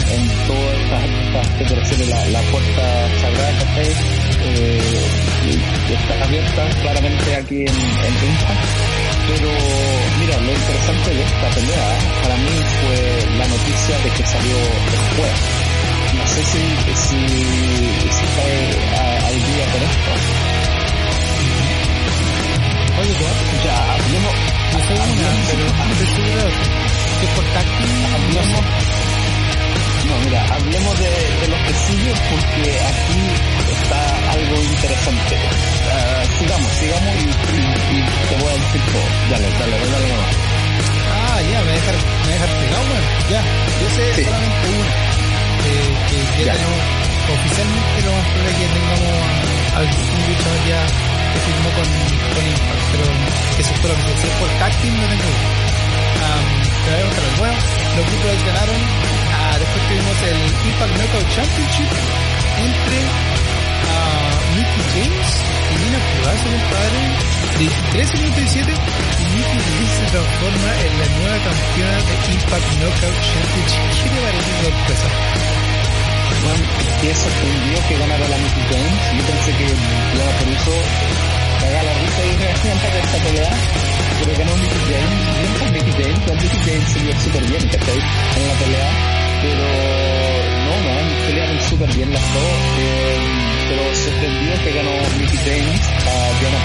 [0.00, 3.92] en todas estas, federaciones, la, puerta sagrada café
[4.44, 4.80] eh,
[5.92, 8.64] está abierta claramente aquí en, en Impact.
[9.28, 9.50] Pero
[10.20, 14.56] mira, lo interesante de esta pelea para mí fue la noticia de que salió
[14.90, 15.65] después.
[16.26, 16.58] No sé si,
[17.06, 17.20] si,
[18.10, 18.66] si cae
[19.26, 20.10] al día con esto
[22.98, 23.30] Oye, ya,
[23.62, 24.34] ya hablemos,
[24.72, 26.06] yo soy una, pero antes de
[27.20, 28.64] que por hablemos,
[30.06, 33.22] no, mira, hablemos de, de lo que sigue porque aquí
[33.78, 35.36] está algo interesante.
[35.86, 37.62] Uh, sigamos, sigamos y, y,
[37.94, 39.06] y, te voy a decir todo.
[39.30, 40.34] Dale, dale, dale nomás.
[41.06, 41.94] Ah, ya, me dejar,
[42.26, 43.42] me dejar pegado, bueno, ya,
[43.80, 44.24] yo sé sí.
[44.24, 45.05] solamente una, eh,
[46.16, 46.82] ya, ya, tenemos,
[47.26, 50.80] oficialmente lo más probable que tengamos algún luchador ya
[51.32, 51.88] que firmó con,
[52.32, 53.06] con Impact, pero
[53.60, 54.28] eso es todo lo que sé.
[54.40, 55.30] por táctil no tengo
[56.24, 57.34] um, pero a ver.
[57.38, 57.58] Bueno,
[57.96, 58.80] los grupos ganaron.
[58.80, 60.38] Uh, después tuvimos el
[60.70, 61.90] Impact Knockout Championship
[62.56, 65.28] entre uh, Mickey James
[65.66, 67.00] y Nina Purazo, compadre,
[67.58, 68.72] de 13 minutos y 7.
[68.72, 73.84] Y Mickey James se transforma en la nueva campeona de Impact Knockout Championship.
[74.00, 75.35] ¿Qué te parece sorpresa?
[76.42, 76.64] Bueno,
[77.00, 78.36] que sorprendió que ganara la.
[78.36, 79.68] Yo pensé que
[81.82, 83.52] la risa y reaccionar de esta pelea.
[84.18, 84.52] Pero ganó
[86.66, 87.62] James se súper bien.
[87.62, 88.90] En la pelea.
[89.42, 89.66] Pero
[90.66, 90.92] no, no,
[91.26, 92.42] pelearon súper bien las dos.
[92.78, 96.56] Eh, pero sorprendió que ganó Mickey James a Diana.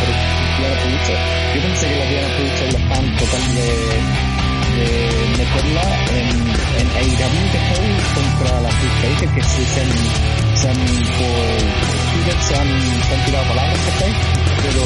[1.53, 2.27] Yo pensé que la Diana
[2.71, 4.40] la estaban tratando de,
[4.81, 4.91] de
[5.37, 5.85] meterla
[6.17, 6.29] en,
[6.81, 7.15] en
[7.53, 7.89] ¿cachai?
[8.15, 9.91] Contra la Fish que se, se han,
[10.57, 10.77] se han
[11.17, 11.91] por
[12.47, 12.69] se han,
[13.07, 13.79] se han tirado palabras.
[14.61, 14.83] Pero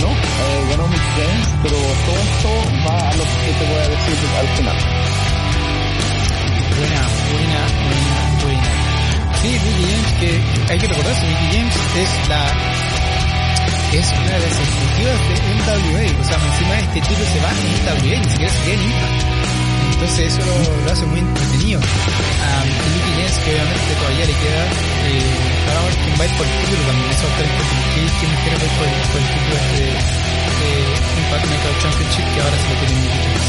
[0.00, 2.50] no, eh, ganó Mickey James, pero todo esto
[2.86, 4.76] va a lo que te voy a decir al final.
[6.78, 8.70] Buena, buena, buena, buena.
[9.42, 12.42] Sí, Mickey James, que hay que recordarse, Mickey James es la
[13.90, 17.50] es una de las ejecutivas de NWA, o sea, encima de este título se va
[17.50, 19.27] en NWA, ni siquiera se queda en Impact.
[19.98, 21.82] Entonces eso lo, lo, hace muy entretenido.
[21.82, 24.62] Um, Mickey James, que obviamente todavía le queda,
[25.10, 27.46] eh, ahora ver quién va a ir por el título también, eso va a estar
[27.50, 27.98] importante.
[27.98, 30.70] ¿Quién quiere ir por, por el título de, de
[31.18, 33.46] Impact Knockout Championship, que ahora se lo tiene Mickey James.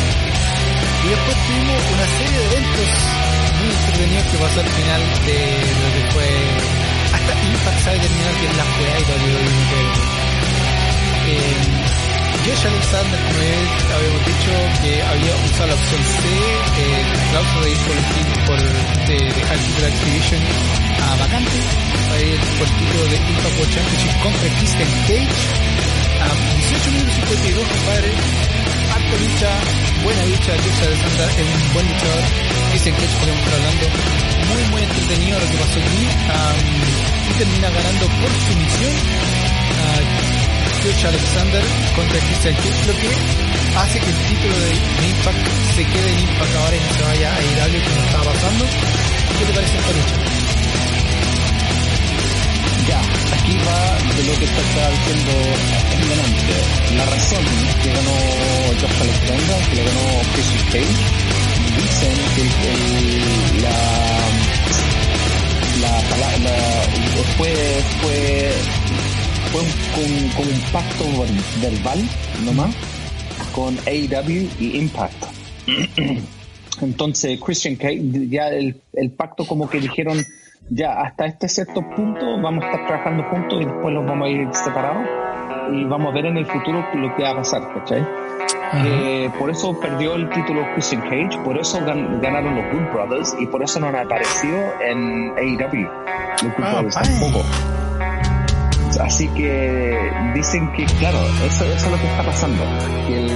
[0.89, 2.89] Y después tuvimos una serie de eventos
[3.61, 5.37] muy entretenidos que pasó al final de
[5.69, 6.29] lo que fue
[7.13, 9.41] hasta Impact sabe terminar bien la juega y todavía lo
[11.29, 11.78] eh,
[12.49, 17.69] Josh Alexander, como ya habíamos dicho, que había usado la opción C, eh, cláusula de
[17.69, 18.05] ir por el
[18.49, 18.59] por
[19.05, 20.41] de dejar el título de Activision
[20.97, 21.57] a vacante,
[22.09, 25.41] para el título de Impact World Championship contra Christian Cage.
[26.25, 28.09] A 18 minutos 52, compadre.
[28.17, 29.51] Harta lucha,
[30.01, 32.23] buena lucha, Josh Alexander es un buen luchador.
[32.73, 33.85] Christian Cage, podemos estar hablando,
[34.49, 36.01] muy muy entretenido lo que pasó aquí.
[36.01, 36.57] Um,
[37.29, 38.95] y termina ganando por sumisión.
[39.69, 40.48] Uh,
[40.79, 41.61] Alexander
[41.93, 43.09] contra Christian Cage, lo que
[43.75, 44.71] hace que el título de
[45.09, 48.65] Impact se quede en Impact ahora y no se vaya a algo como estaba pasando.
[48.65, 50.15] ¿Qué te parece esta lucha?
[52.87, 52.99] Ya,
[53.35, 53.79] aquí va
[54.15, 55.31] de lo que está diciendo
[56.95, 57.43] La razón
[57.83, 58.15] que ganó
[58.79, 60.95] Josh Alexander, que le ganó Christian Cage,
[61.75, 63.79] dicen que el, la,
[65.81, 66.55] la, palabra
[67.37, 67.53] fue,
[68.01, 68.78] fue,
[69.51, 69.61] fue
[70.35, 71.03] con, un pacto
[71.61, 71.99] verbal
[72.45, 72.75] nomás
[73.53, 75.25] con AEW y Impact.
[76.81, 80.23] Entonces Christian Cage, ya el, el pacto como que dijeron
[80.69, 84.29] ya hasta este cierto punto vamos a estar trabajando juntos y después los vamos a
[84.29, 85.07] ir separados
[85.73, 88.05] y vamos a ver en el futuro lo que va a pasar, ¿cachai?
[88.85, 93.47] Eh, por eso perdió el título Christian Cage, por eso ganaron los Good Brothers y
[93.47, 95.89] por eso no han aparecido en AEW.
[96.43, 97.45] Los Good ah, Brothers tampoco.
[98.99, 99.97] Así que
[100.35, 102.63] dicen que, claro, eso, eso, es lo que está pasando.
[103.07, 103.27] Que, el,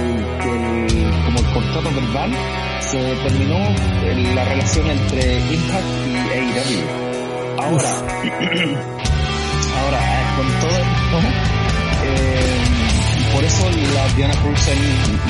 [0.42, 2.32] que como el contrato verbal
[2.80, 3.58] se terminó
[4.34, 7.04] la relación entre Impact y AEW.
[7.62, 7.88] Ahora,
[9.80, 11.18] ahora, eh, con todo esto,
[12.04, 12.64] eh,
[13.32, 14.78] por eso la Diana Cruisen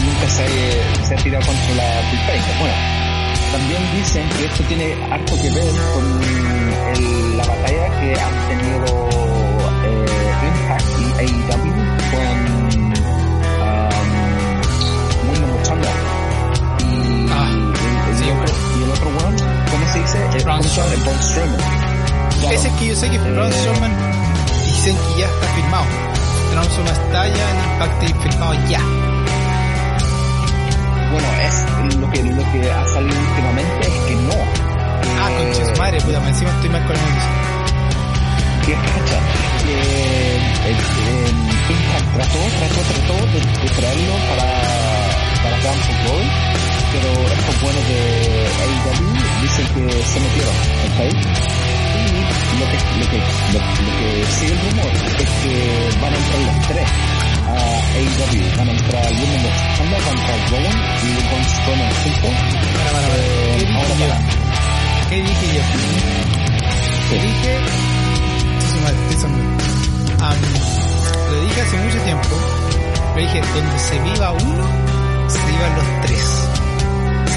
[0.05, 2.21] nunca se, se, ha tirado contra la Big
[2.59, 2.75] Bueno,
[3.53, 9.44] también dicen que esto tiene harto que ver con la batalla que han tenido
[10.65, 11.75] eh, Impact y AEW
[12.11, 12.27] con
[13.61, 13.91] um,
[15.31, 15.51] William.
[16.81, 17.49] Y, ah,
[18.09, 19.37] el, sí, otro, y el otro one,
[19.71, 20.19] ¿cómo se dice?
[20.37, 21.61] El Braun Strowman.
[22.51, 23.93] Ese es que yo sé que Braun Strowman
[24.65, 25.85] dicen que ya está firmado.
[26.71, 28.81] Strowman está ya en Impact firmado ya.
[31.13, 34.35] Bueno, es lo que, lo que ha salido últimamente es que no.
[35.21, 37.03] ah, con su madre, puta, encima estoy mal con el.
[38.67, 39.21] Que cacha,
[39.65, 40.77] que eh,
[42.15, 44.47] trató, trató, trató de, de traerlo para,
[45.43, 46.31] para Campo Gold,
[46.93, 47.99] pero estos buenos de
[48.61, 49.13] AEW
[49.43, 50.55] dicen que se metieron,
[50.85, 51.45] ¿ok?
[52.55, 53.19] lo que, lo que,
[53.53, 53.59] lo,
[53.99, 55.55] que sigue el rumor es que
[56.01, 56.89] van a entrar los tres
[57.47, 57.57] a
[57.97, 58.57] AEW.
[58.57, 62.35] Van a entrar Women de Chanda, van a entrar Rowan y Von Strowman juntos.
[62.77, 63.17] Para, para, para.
[63.17, 64.17] Eh, ahora para.
[65.11, 65.17] ¿Qué
[67.17, 67.94] dije
[68.93, 69.27] dije?
[71.31, 72.29] lo dije hace mucho tiempo.
[73.15, 74.65] Lo dije, donde se viva uno,
[75.29, 76.49] se vivan los tres.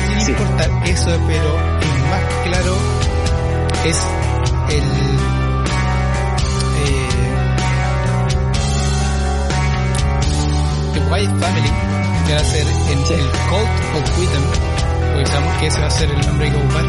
[0.09, 0.31] Sin sí.
[0.31, 2.75] importar eso, pero el más claro
[3.85, 3.97] es
[4.69, 4.83] el
[6.83, 7.09] eh,
[10.93, 11.71] The White Family
[12.25, 14.43] que va a ser el, el Cult of Witham
[15.13, 16.85] porque sabemos que ese va a ser el nombre que va a ocupar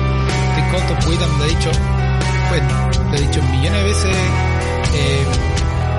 [0.57, 1.71] The Cult of Witham lo he dicho
[2.49, 2.63] pues
[3.11, 4.17] lo he dicho millones de veces
[4.99, 5.23] eh,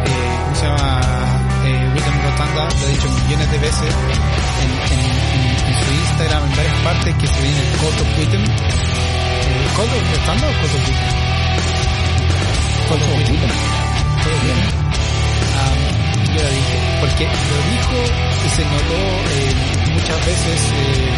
[0.06, 1.02] eh, ¿cómo se llama?
[1.66, 3.92] Eh, Witham Rotanda lo he dicho millones de veces
[4.62, 5.02] en, en,
[5.40, 9.92] en, su Instagram en varias partes que se viene el Cult of Witham eh, ¿Cult
[9.92, 11.30] of Rotanda o Cult of Witham?
[12.90, 14.60] todo bien.
[16.36, 17.98] yo lo dije, porque lo dijo
[18.46, 18.98] y se notó
[19.30, 19.54] eh,
[19.94, 21.10] muchas veces eh,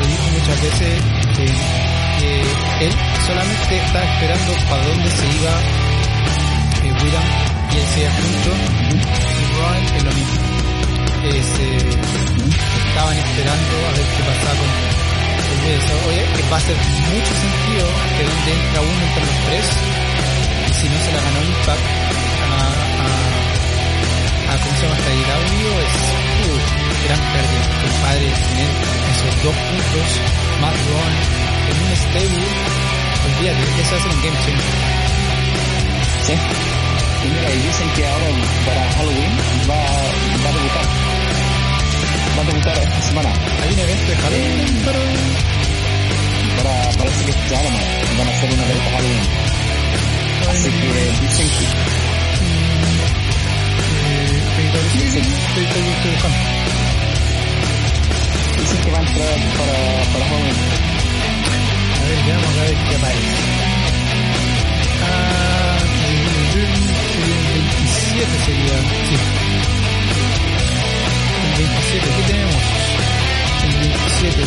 [0.00, 1.00] lo dijo muchas veces
[1.38, 1.52] eh,
[2.18, 2.92] que él
[3.26, 5.79] solamente estaba esperando para dónde se iba
[6.82, 7.26] eh, William
[7.72, 8.04] y él se y
[9.56, 10.40] Ron es lo mismo.
[12.88, 14.70] estaban esperando a ver qué pasaba con
[15.60, 15.94] eso.
[16.08, 17.84] Oye, que va a hacer mucho sentido
[18.16, 19.66] que donde entra uno entre los tres
[20.80, 21.86] si no se la ganó Impact
[22.40, 22.62] a,
[23.04, 23.08] a,
[24.48, 25.68] a ¿cómo se llama esta IW?
[25.84, 25.96] Es
[26.40, 26.58] uh,
[27.04, 27.64] gran pérdida.
[27.84, 28.72] El padre tener
[29.12, 30.08] esos dos puntos,
[30.60, 31.14] más Ron,
[31.68, 32.48] en un stable,
[33.26, 35.09] olvídate, eso a ser un game changer.
[36.26, 36.32] Sí.
[36.32, 38.26] Y mira, y dicen que ahora
[38.66, 39.32] para Halloween
[39.68, 40.86] va, va a debutar.
[42.36, 43.30] Va a debutar esta semana.
[43.62, 44.98] Hay un evento de Halloween para...
[46.62, 49.24] Para, parece que ya van a hacer un evento de Halloween.
[50.50, 50.88] Así que
[51.20, 52.00] dicen que...
[54.92, 55.24] Dicen,
[58.58, 59.76] dicen que va a entrar para,
[60.12, 60.56] para joven.
[61.96, 63.69] A ver, veamos a ver qué aparece.
[68.20, 68.76] 27 sería,
[69.08, 69.16] sí.
[71.42, 72.62] El 27, ¿qué tenemos?
[73.64, 74.44] El 27.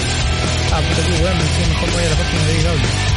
[0.73, 3.13] Ah, puta que bueno, mejor voy a la página de Gable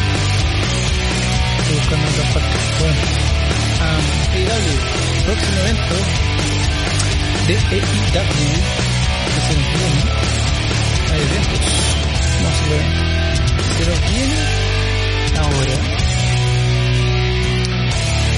[1.58, 2.62] estoy buscando en partes.
[2.80, 3.00] Bueno,
[3.84, 4.78] um, AEW,
[5.26, 5.96] próximo evento
[7.48, 8.56] de AEW,
[9.32, 10.04] que se nos.
[11.12, 11.64] Hay eventos,
[12.42, 12.76] no se.
[13.76, 14.38] Se nos viene
[15.36, 15.76] ahora.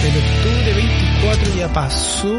[0.05, 2.33] El octubre 24 ya pasó.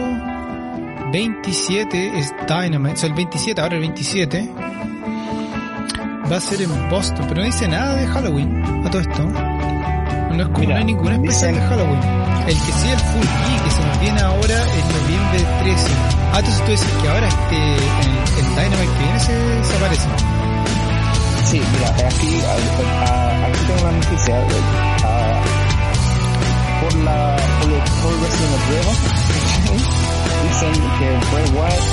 [1.12, 4.50] 27 es Dynamite, o sea, el 27, ahora el 27
[6.32, 9.24] va a ser en Boston, pero no dice nada de Halloween a todo esto.
[9.24, 12.00] No, es como, no hay ninguna especial de Halloween.
[12.48, 15.88] El que sí, el Full Geek, que se nos viene ahora en noviembre 13.
[16.32, 20.08] Ah, entonces tú dices que ahora este, el, el Dynamite que viene se, se aparece.
[21.46, 22.40] Sí, mira, aquí,
[23.46, 24.36] aquí tengo la noticia.
[24.36, 25.59] Uh,
[26.82, 29.40] por la por el Pro Wrestling Observer
[30.50, 31.84] dicen que Bray Wyatt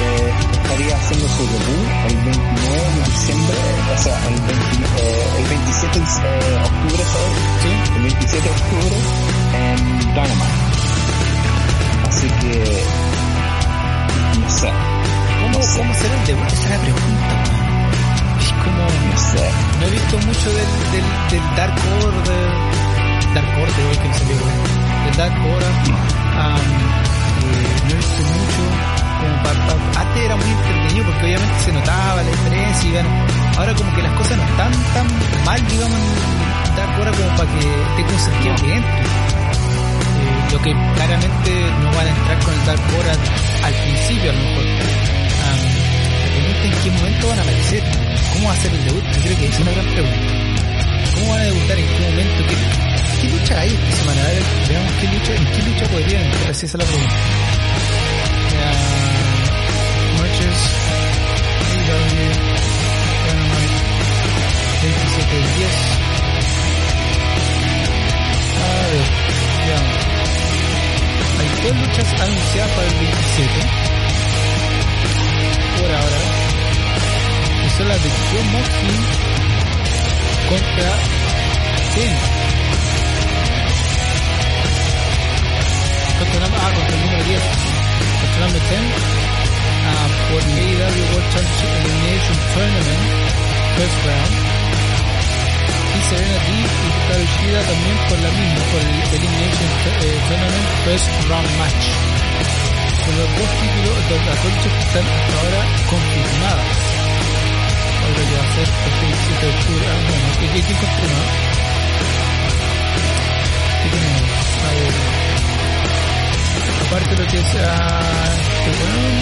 [0.00, 2.36] eh, estaría haciendo su debut el 29
[2.94, 3.56] de diciembre,
[3.92, 4.54] o sea, el, 20,
[4.98, 7.04] eh, el 27 de eh, octubre.
[7.62, 7.70] Sí.
[7.96, 8.96] El 27 de octubre
[9.54, 10.70] en Dynamite.
[12.08, 12.82] Así que,
[14.40, 14.70] no sé.
[15.40, 15.78] ¿Cómo, No sé.
[15.78, 16.46] ¿Cómo será el debut?
[16.46, 17.44] Esa es la pregunta.
[18.40, 18.82] Es como...
[19.10, 19.50] No sé.
[19.78, 21.74] No he visto mucho del, del, del Dark
[22.04, 22.89] Order.
[23.34, 24.36] Dark hoy que me salió.
[25.04, 25.70] Del Dark Order.
[25.70, 26.66] Um,
[27.86, 28.62] no he visto mucho.
[29.20, 33.08] Como para, antes era muy entretenido porque obviamente se notaba la diferencia y bueno,
[33.58, 35.06] ahora como que las cosas no están tan
[35.44, 37.60] mal, digamos, en Dark Order como para que
[37.96, 39.00] tenga un sentido que entre.
[39.00, 41.50] Eh, lo que claramente
[41.82, 43.18] no van a entrar con el Dark Order
[43.62, 44.64] al principio a lo mejor.
[45.46, 45.80] Um,
[46.66, 47.82] en qué momento van a aparecer.
[48.32, 49.04] ¿Cómo va a ser el debut?
[49.04, 50.18] Yo creo que es una gran pregunta.
[51.14, 51.78] ¿Cómo van a debutar?
[51.78, 52.42] ¿En qué momento?
[52.48, 52.89] ¿Qué,
[53.20, 54.20] qué lucha hay esta semana?
[54.20, 56.50] A ver, veamos qué lucha, en qué lucha podrían entrar.
[56.50, 57.14] Así esa es la pregunta.
[58.54, 58.70] Ya,
[60.18, 60.60] Matches,
[61.70, 62.32] AEW,
[63.24, 63.78] Dynamite,
[64.82, 65.70] 27 del 10.
[68.60, 69.06] A ver,
[69.66, 70.00] veamos.
[71.40, 73.50] Hay dos luchas anunciadas para el 27.
[75.78, 76.20] Por ahora.
[77.62, 79.00] Que son las de John Moxley
[80.48, 80.90] contra
[81.94, 82.39] Ken.
[86.20, 87.40] El num- ah, contra el número 10.
[88.20, 88.84] Contra el número 10.
[89.90, 93.04] ah, por AEW World Championship Elimination Tournament.
[93.76, 94.34] First round.
[95.90, 101.50] Y Serena Deeb y también por la misma, por el Elimination eh, Tournament First Round
[101.58, 101.84] Match.
[103.00, 105.60] Con los dos títulos, dos luchas que están hasta ahora
[105.90, 106.70] confirmadas.
[108.04, 109.84] Ahora que va a ser el 27 de octubre.
[109.88, 111.24] Ah, bueno, ¿qué, qué, qué confirma?
[113.80, 114.30] ¿Qué tenemos?
[114.60, 115.29] A ver.
[116.90, 119.14] Aparte lo que es ah, este weón.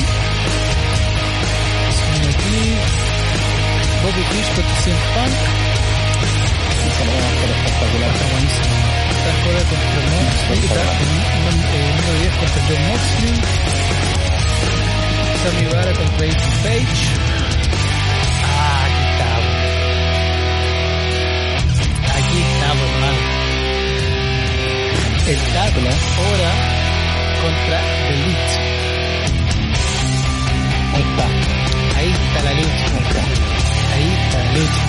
[1.98, 2.56] Son aquí.
[4.02, 5.36] Bobby Fish contra CM Punk.
[6.88, 8.08] Esa no va a estar espectacular.
[8.08, 8.72] Está buenísimo.
[9.12, 10.64] Está Cora contra Moxley.
[10.64, 10.88] Está el,
[11.44, 13.36] el, el número 10 contra John Moxley.
[15.44, 17.04] Sammy Vara contra Ethan Page.
[18.48, 19.30] Ah, aquí está.
[22.16, 23.20] Aquí estamos, hermano.
[25.28, 26.47] El Dark ahora
[27.48, 28.54] contra The Elite.
[30.94, 31.26] Ahí está,
[31.96, 32.86] Ahí está la lucha.
[32.92, 33.22] ahí está.
[33.94, 34.84] Ahí está la lucha.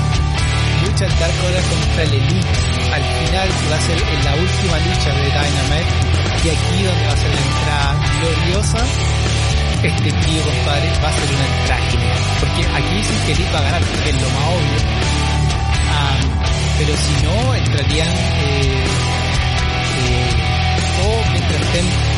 [0.83, 1.37] Lucha Dark
[1.71, 2.51] contra el Elite.
[2.91, 5.91] Al final va a ser la última lucha de Dynamite.
[6.43, 8.81] Y aquí donde va a ser la entrada gloriosa.
[9.81, 11.87] Este tío, compadre, va a ser una entrada.
[12.41, 14.79] Porque aquí dicen que Elite va a ganar, es lo más obvio.
[16.79, 18.85] Pero si no, entrarían eh,
[19.99, 20.49] eh,
[21.03, 22.08] o mientras estén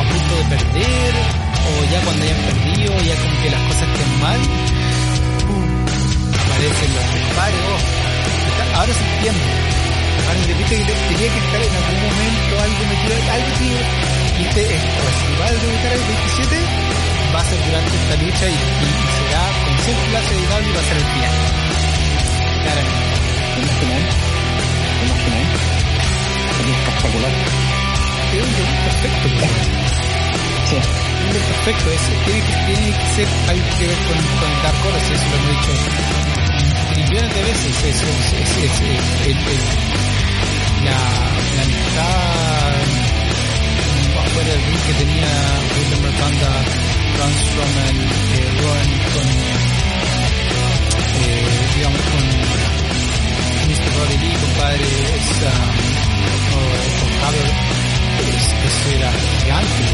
[0.00, 1.14] a punto de perder,
[1.60, 4.40] o ya cuando hayan perdido, ya como que las cosas estén mal,
[5.46, 5.64] ¡pum!
[6.40, 7.60] aparecen los disparos.
[7.70, 9.48] oh, Ahora se entiende.
[10.26, 13.68] Ahora que te- tenía que estar en algún momento algo metido, algo que
[14.40, 16.56] y este es, o si va a debutar el 27,
[17.34, 19.74] va a ser durante esta lucha y, y- y será con
[20.14, 21.34] la CW y va a ser el final.
[22.64, 23.04] Claramente.
[23.52, 24.16] ¿Te imaginas?
[26.56, 27.32] Sería espectacular.
[28.30, 29.89] Es un debut perfecto.
[30.76, 31.90] Perfecto.
[31.90, 33.28] Es, tiene, que, tiene que ser
[33.78, 35.72] que ver con, con Dark Horse, eso lo hemos dicho
[36.94, 37.74] trillones de veces.
[37.84, 38.74] Eso es, es, es,
[39.26, 39.78] es-
[40.84, 45.30] la, la amistad mm, afuera del ring que tenía
[45.76, 46.52] William Banda,
[47.16, 49.26] Braun Strowman, eh, con,
[51.20, 51.44] eh,
[52.10, 52.24] con
[53.68, 53.90] Mr.
[53.98, 55.50] Roddy compadre, es, um,
[56.56, 56.58] o,
[58.66, 59.10] eso era
[59.42, 59.84] gigante,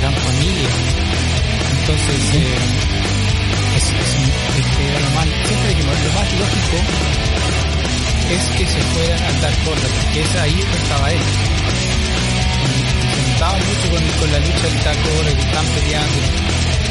[0.00, 0.68] gran familia.
[1.80, 2.54] Entonces, eh,
[3.76, 4.12] es, es,
[4.58, 6.76] es- era lo más, siempre lo más lógico
[8.28, 11.20] es que se fueran al Dark Order, porque es ahí donde estaba él.
[13.32, 16.18] Notaba mucho con, con la lucha del Dark Order, que están peleando.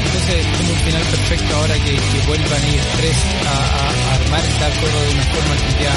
[0.07, 4.15] Entonces es como un final perfecto ahora que, que vuelvan ellos tres a, a, a
[4.15, 5.95] armar el Order de una forma que ya,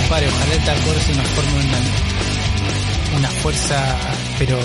[0.00, 1.80] compadre, ojalá el Dark Order se transforme en una,
[3.18, 3.76] una fuerza,
[4.38, 4.56] pero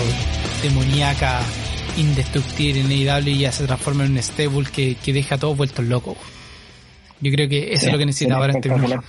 [0.68, 1.40] demoníaca,
[1.96, 5.56] indestructible en AEW y ya se transforme en un stable que, que deja a todos
[5.56, 6.16] vueltos locos.
[7.20, 9.02] Yo creo que eso Sí, es lo que necesita ahora este minuto.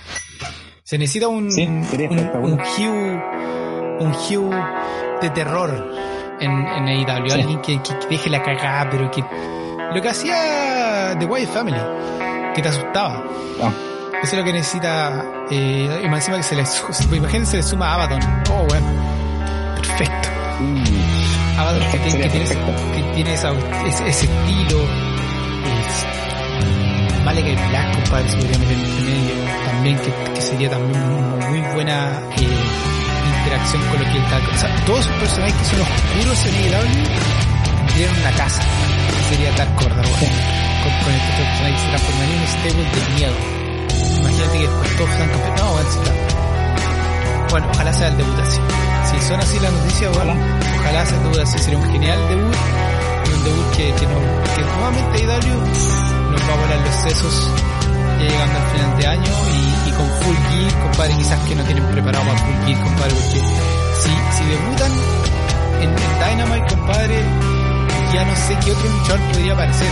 [0.83, 2.59] Se necesita un, Sí, un, sería un,
[4.11, 4.55] Hugh
[5.21, 5.93] de terror
[6.39, 7.29] en, en AEW.
[7.29, 7.31] Sí.
[7.41, 9.21] Alguien que, que- que deje la cagada, pero que
[9.93, 11.79] lo que hacía The Wyatt Family,
[12.55, 13.23] que te asustaba.
[13.61, 13.71] Ah,
[14.23, 15.25] Eso es lo que necesita.
[15.51, 18.21] Eh, y más encima que se le, pues imagínense se le suma a Abaddon.
[18.51, 18.87] Oh, bueno.
[19.75, 20.29] Perfecto.
[20.59, 21.16] mm,
[21.57, 22.55] Abaddon que, que tiene, ese-
[22.95, 23.51] que tiene esa,
[23.87, 24.79] ese, ese estilo.
[25.87, 29.35] Es, vale que el Black, compadre, se podría meter en medio.
[29.65, 32.47] También, que, que sería también una muy buena eh,
[33.39, 34.37] interacción con lo que él está.
[34.37, 38.61] O sea, todos esos personajes que son oscuros en AEW tendrían una casa.
[38.61, 40.57] que Sería Dark Order, weón.
[40.83, 43.35] Con, con estos personajes que se transformarían en un stable de miedo.
[44.19, 45.27] Imagínate que después todos están.
[45.57, 46.17] No, sí, claro.
[47.49, 48.59] Bueno, ojalá sea el debut así.
[49.11, 50.33] Si son así las noticias, bueno,
[50.79, 51.59] ojalá sea el debut así.
[51.59, 52.55] Sería un genial debut.
[53.25, 54.19] Y un debut que, que, no,
[54.55, 55.57] que nuevamente IW
[56.31, 57.51] nos va a volar los sesos
[58.19, 59.31] ya llegando al final de año
[59.85, 63.39] y, con Full Gear, compadre, quizás que no tienen preparado para Full Gear, compadre, porque
[64.01, 64.91] si, si debutan
[65.81, 67.23] en, en Dynamite, compadre,
[68.13, 69.87] ya no sé qué otro luchador podría aparecer.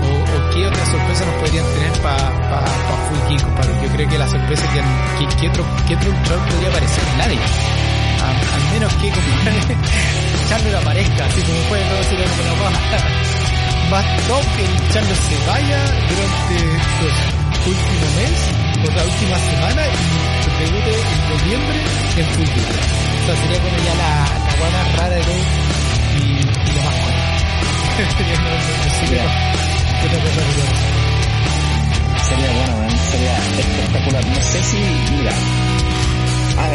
[0.00, 3.72] O, qué otra sorpresa nos podrían tener para pa, pa Full Gear, compadre.
[3.82, 7.38] Yo creo que la sorpresa que, que, otro, que luchador podría aparecer, nadie.
[8.26, 9.12] Al menos que
[10.48, 12.98] Charlo aparezca, así como fue todo así como la baja.
[13.90, 15.78] Bastó que el Charlo se vaya
[16.08, 16.56] durante
[17.00, 17.16] los
[17.66, 19.96] últimos meses, o la última semana, y
[20.44, 21.78] se debute en noviembre
[22.16, 22.74] en Gear.
[22.78, 24.10] O sea, sería como ya la,
[24.58, 25.42] más rara de todo
[26.16, 27.22] y, y lo más bueno.
[28.98, 30.40] Sería cosa
[32.28, 34.26] sería bueno, man, sería espectacular.
[34.26, 34.76] No sé si,
[35.16, 35.32] mira,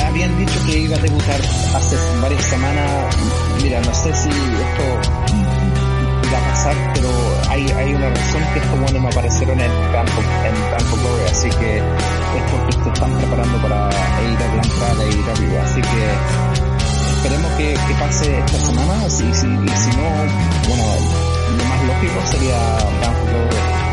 [0.08, 1.42] habían dicho que iba a debutar
[1.76, 3.16] hace varias semanas.
[3.62, 4.84] Mira, no sé si esto
[6.28, 7.10] iba a pasar, pero
[7.50, 11.50] hay, hay una razón que estos buenos me aparecieron en Campo, en Campo Glory, así
[11.50, 13.90] que es porque se están preparando para
[14.32, 19.24] ir a la entrada de AEW, así que esperemos que, que pase esta semana, si,
[19.26, 20.10] y si no,
[20.68, 20.86] bueno,
[21.58, 23.84] lo más lógico sería Campo Glory.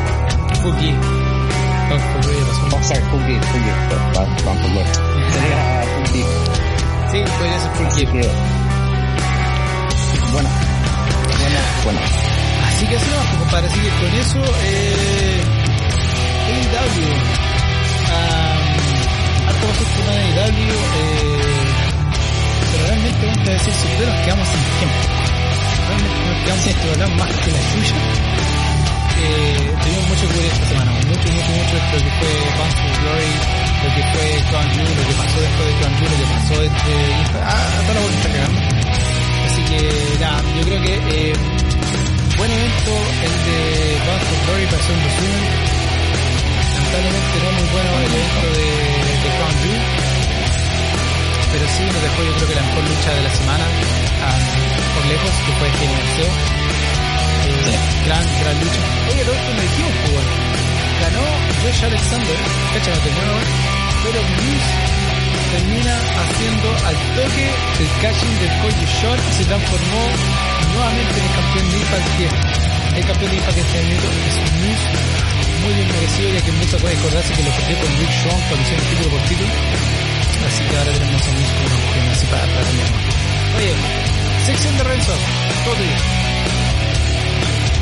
[0.63, 1.20] Full
[1.99, 2.77] Full Gear pasó.
[2.77, 3.79] Oh, sorry, Full Gear, Full Gear,
[4.45, 4.93] Campo Glory.
[5.33, 5.59] Sería
[5.95, 6.31] Full Gear.
[7.11, 8.13] Sí, podría ser Full Así Gear.
[8.13, 8.29] que,
[10.33, 10.49] bueno,
[11.41, 12.01] bueno, bueno.
[12.69, 13.67] Así que así vamos, compadre.
[13.69, 15.43] Así que con eso, eh,
[16.47, 17.11] AEW.
[18.11, 20.71] Um, harto más tema de AEW.
[20.71, 21.65] Eh,
[22.73, 25.01] pero realmente, vamos a decir, siempre nos quedamos sin tiempo.
[25.89, 27.97] Realmente nos quedamos sin tiempo, hablar más que la suya.
[29.23, 30.91] Eh, tuvimos mucho que cubrir esta semana.
[31.11, 31.20] Mucho,
[31.93, 33.33] lo que fue Bound for Glory,
[33.83, 36.55] lo que fue Crown Jewel, lo que pasó después de Crown Jewel, lo que pasó
[36.63, 36.95] entre...
[37.43, 38.61] Ah, toda la vuelta cagando.
[39.51, 39.79] Así que
[40.21, 41.33] nada, yo creo que eh,
[42.39, 42.93] buen evento
[43.27, 43.59] el de
[44.07, 45.43] Bound for Glory para hacer un resumen.
[46.71, 48.69] Lamentablemente no muy bueno el evento de,
[49.21, 49.85] de Crown Jewel.
[51.51, 54.39] Pero sí nos dejó yo creo que la mejor lucha de la semana ah,
[54.95, 56.35] por lejos, que fue Cell.
[57.51, 58.81] Eh, gran, gran lucha.
[59.11, 60.70] Oye, lo otro me dijimos, pues, bueno.
[61.01, 61.25] Ganó
[61.63, 62.39] Josh Alexander,
[62.73, 63.81] terminó, ¿no?
[64.05, 64.71] pero Moose
[65.53, 67.47] termina haciendo al toque
[67.81, 70.03] el catching del Koji Shot y se transformó
[70.73, 72.27] nuevamente en el campeón de Impact que
[73.01, 74.87] el campeón de Impact este año es Moose
[75.61, 78.63] muy bien merecido ya que Moose puede acordarse que lo perdió con Rick Strong cuando
[78.65, 79.53] hicieron título por título
[80.49, 82.69] así que ahora tenemos a Moose como un campeón así para, para
[83.59, 83.73] oye
[84.47, 85.15] sección de Renzo
[85.65, 86.20] todo tuyo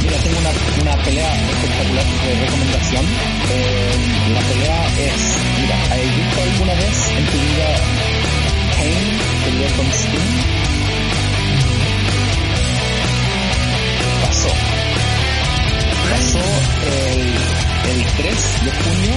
[0.09, 3.05] Mira, tengo una, una pelea espectacular de recomendación.
[3.05, 3.93] Eh,
[4.33, 5.21] la pelea es,
[5.61, 7.69] mira, ¿has visto alguna vez en tu vida
[8.73, 10.33] Kane pelear con Sting?
[14.25, 14.49] Pasó.
[16.11, 16.45] Pasó
[16.89, 17.29] el,
[17.93, 19.15] el 3 de junio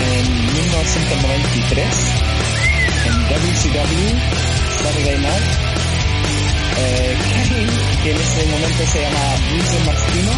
[0.00, 1.86] en 1993
[3.04, 4.16] en WCW
[4.82, 5.61] Saturday Night
[6.78, 7.16] eh,
[7.48, 9.18] Kane, que en ese momento se llama
[9.50, 10.32] Bruce Martino,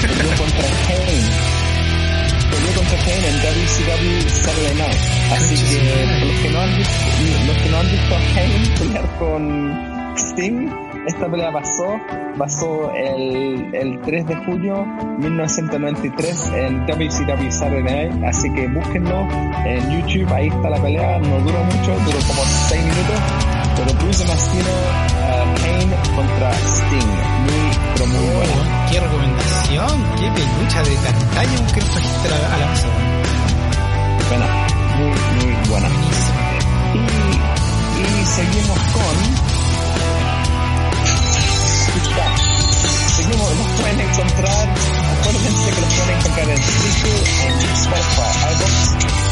[0.00, 1.60] peleó contra Kane.
[2.50, 5.00] Peleó contra Kane en WCW Saturday Night.
[5.32, 6.94] Así que los que no han visto,
[7.46, 10.68] los que no han visto a Kane pelear con Sting,
[11.06, 11.98] esta pelea pasó,
[12.38, 14.84] pasó el, el 3 de junio
[15.18, 19.26] 1993 en WCW Saturday Night, así que búsquenlo
[19.64, 23.20] en YouTube, ahí está la pelea, no duró mucho, duró como 6 minutos,
[23.76, 24.70] pero Bruce Mastino,
[25.80, 28.52] Kane contra Sting, muy, pero muy bueno.
[28.60, 32.88] Oh, qué recomendación, qué pelucha de castaño que trajiste a la, a la mesa.
[34.28, 34.46] Bueno,
[34.98, 35.88] muy, muy buena.
[36.94, 39.16] Y, y seguimos con...
[43.16, 44.68] Seguimos, nos pueden encontrar,
[45.18, 49.29] acuérdense que los pueden encontrar en Twitter, en Spotify, iVoox,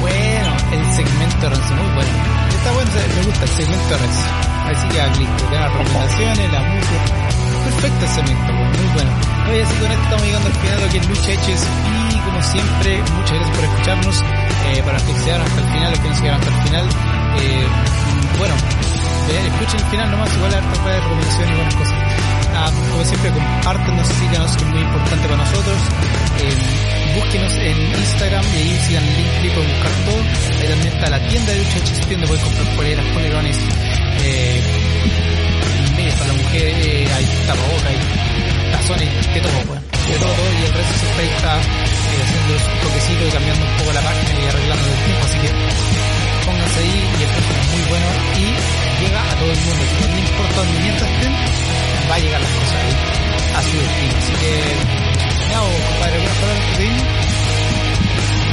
[0.00, 2.10] Bueno, el segmento Renzo, muy bueno.
[2.50, 4.26] Está bueno, me gusta el segmento Renzo.
[4.64, 7.04] Así que listo, las recomendaciones, la música.
[7.64, 9.10] Perfecto el segmento, muy bueno.
[9.48, 13.32] Oye, así con esto estamos llegando al final de lo Lucha y como siempre, muchas
[13.32, 14.24] gracias por escucharnos.
[14.84, 16.88] Para los que se hasta el final, los que no se hasta el final.
[17.38, 17.66] Eh,
[18.38, 18.54] bueno,
[19.30, 21.98] eh, escuchen el final nomás, igual harta de recomendaciones y buenas cosas.
[22.56, 25.78] Ah, como siempre, compártenos, síganos, que es muy importante para nosotros.
[26.38, 26.84] Eh,
[27.14, 30.20] búsquenos en Instagram y ahí sigan el link, clic pueden buscar todo.
[30.60, 33.56] Ahí también está la tienda de Lucha Eches, donde pueden comprar poleras, polerones,
[34.22, 34.62] eh,
[35.96, 37.98] medias para la mujer, eh, hay tapabocas, hay
[38.72, 43.22] tazones, de todo, bueno, de todo, y el resto ahí está eh, haciendo un toquecito
[43.26, 45.50] y cambiando un poco la página y arreglando el tiempo, así que
[46.46, 48.06] pónganse ahí y el es muy bueno
[48.38, 51.32] y llega a todo el mundo, si no importa donde mientras estén,
[52.10, 52.94] va a llegar las cosas ahí
[53.54, 54.50] a su destino, así que
[55.52, 56.88] nada, compadre, algunas palabras que.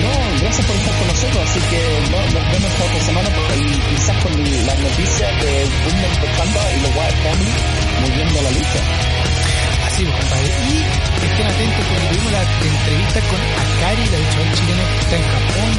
[0.02, 0.12] No,
[0.42, 3.74] gracias por estar con nosotros, así que no, nos vemos esta otra semana porque y
[3.94, 7.54] quizás con las noticias de Women de Chamba y los Wild Family
[8.02, 8.80] volviendo a la lucha.
[9.88, 10.50] Así pues, compadre.
[10.50, 10.74] Y
[11.22, 15.70] estén atentos porque tuvimos la entrevista con Akari, la luchadora chilena que está en Japón,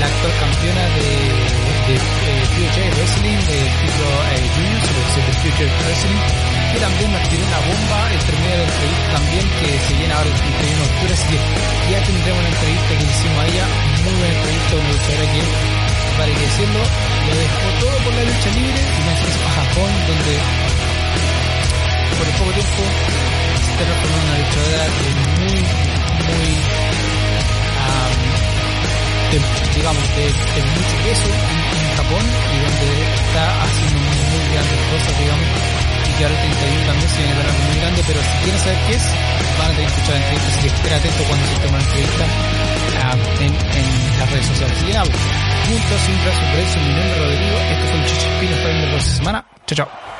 [0.00, 1.98] la actual campeona de, de,
[2.54, 4.80] Future Wrestling, de título eh, Junior,
[5.10, 6.22] sobre de Future Wrestling,
[6.72, 7.98] que también nos tiró una bomba.
[8.14, 11.38] Entre medio entrevista también, que se viene ahora el 31 de octubre, así que
[11.90, 13.64] ya tendremos una entrevista que hicimos a ella,
[14.04, 15.42] muy buena entrevista, una luchadora que,
[16.14, 19.90] para que decirlo, lo dejó todo por la lucha libre y nos hizo a Japón,
[20.06, 20.32] donde
[22.14, 22.82] por el poco tiempo
[23.62, 25.10] se está transformando en una luchadora de
[25.42, 26.50] muy, muy,
[29.30, 29.38] de,
[29.74, 31.69] digamos, de, de, mucho peso
[32.10, 37.08] Japón y donde está haciendo muy, grandes cosas, digamos, y que ahora el 31 también
[37.10, 39.04] se viene algo muy grande, pero si quieren saber qué es,
[39.58, 41.84] van a tener que escuchar la entrevista, así que estén atentos cuando se tome la
[41.86, 43.86] entrevista um, en, en
[44.18, 44.74] las redes sociales.
[44.74, 48.56] Así que nada, juntos, sin brazos, por mi nombre es Rodrigo, esto fue un Chichispino
[48.58, 49.38] para el de la semana.
[49.66, 50.19] Chao, chao.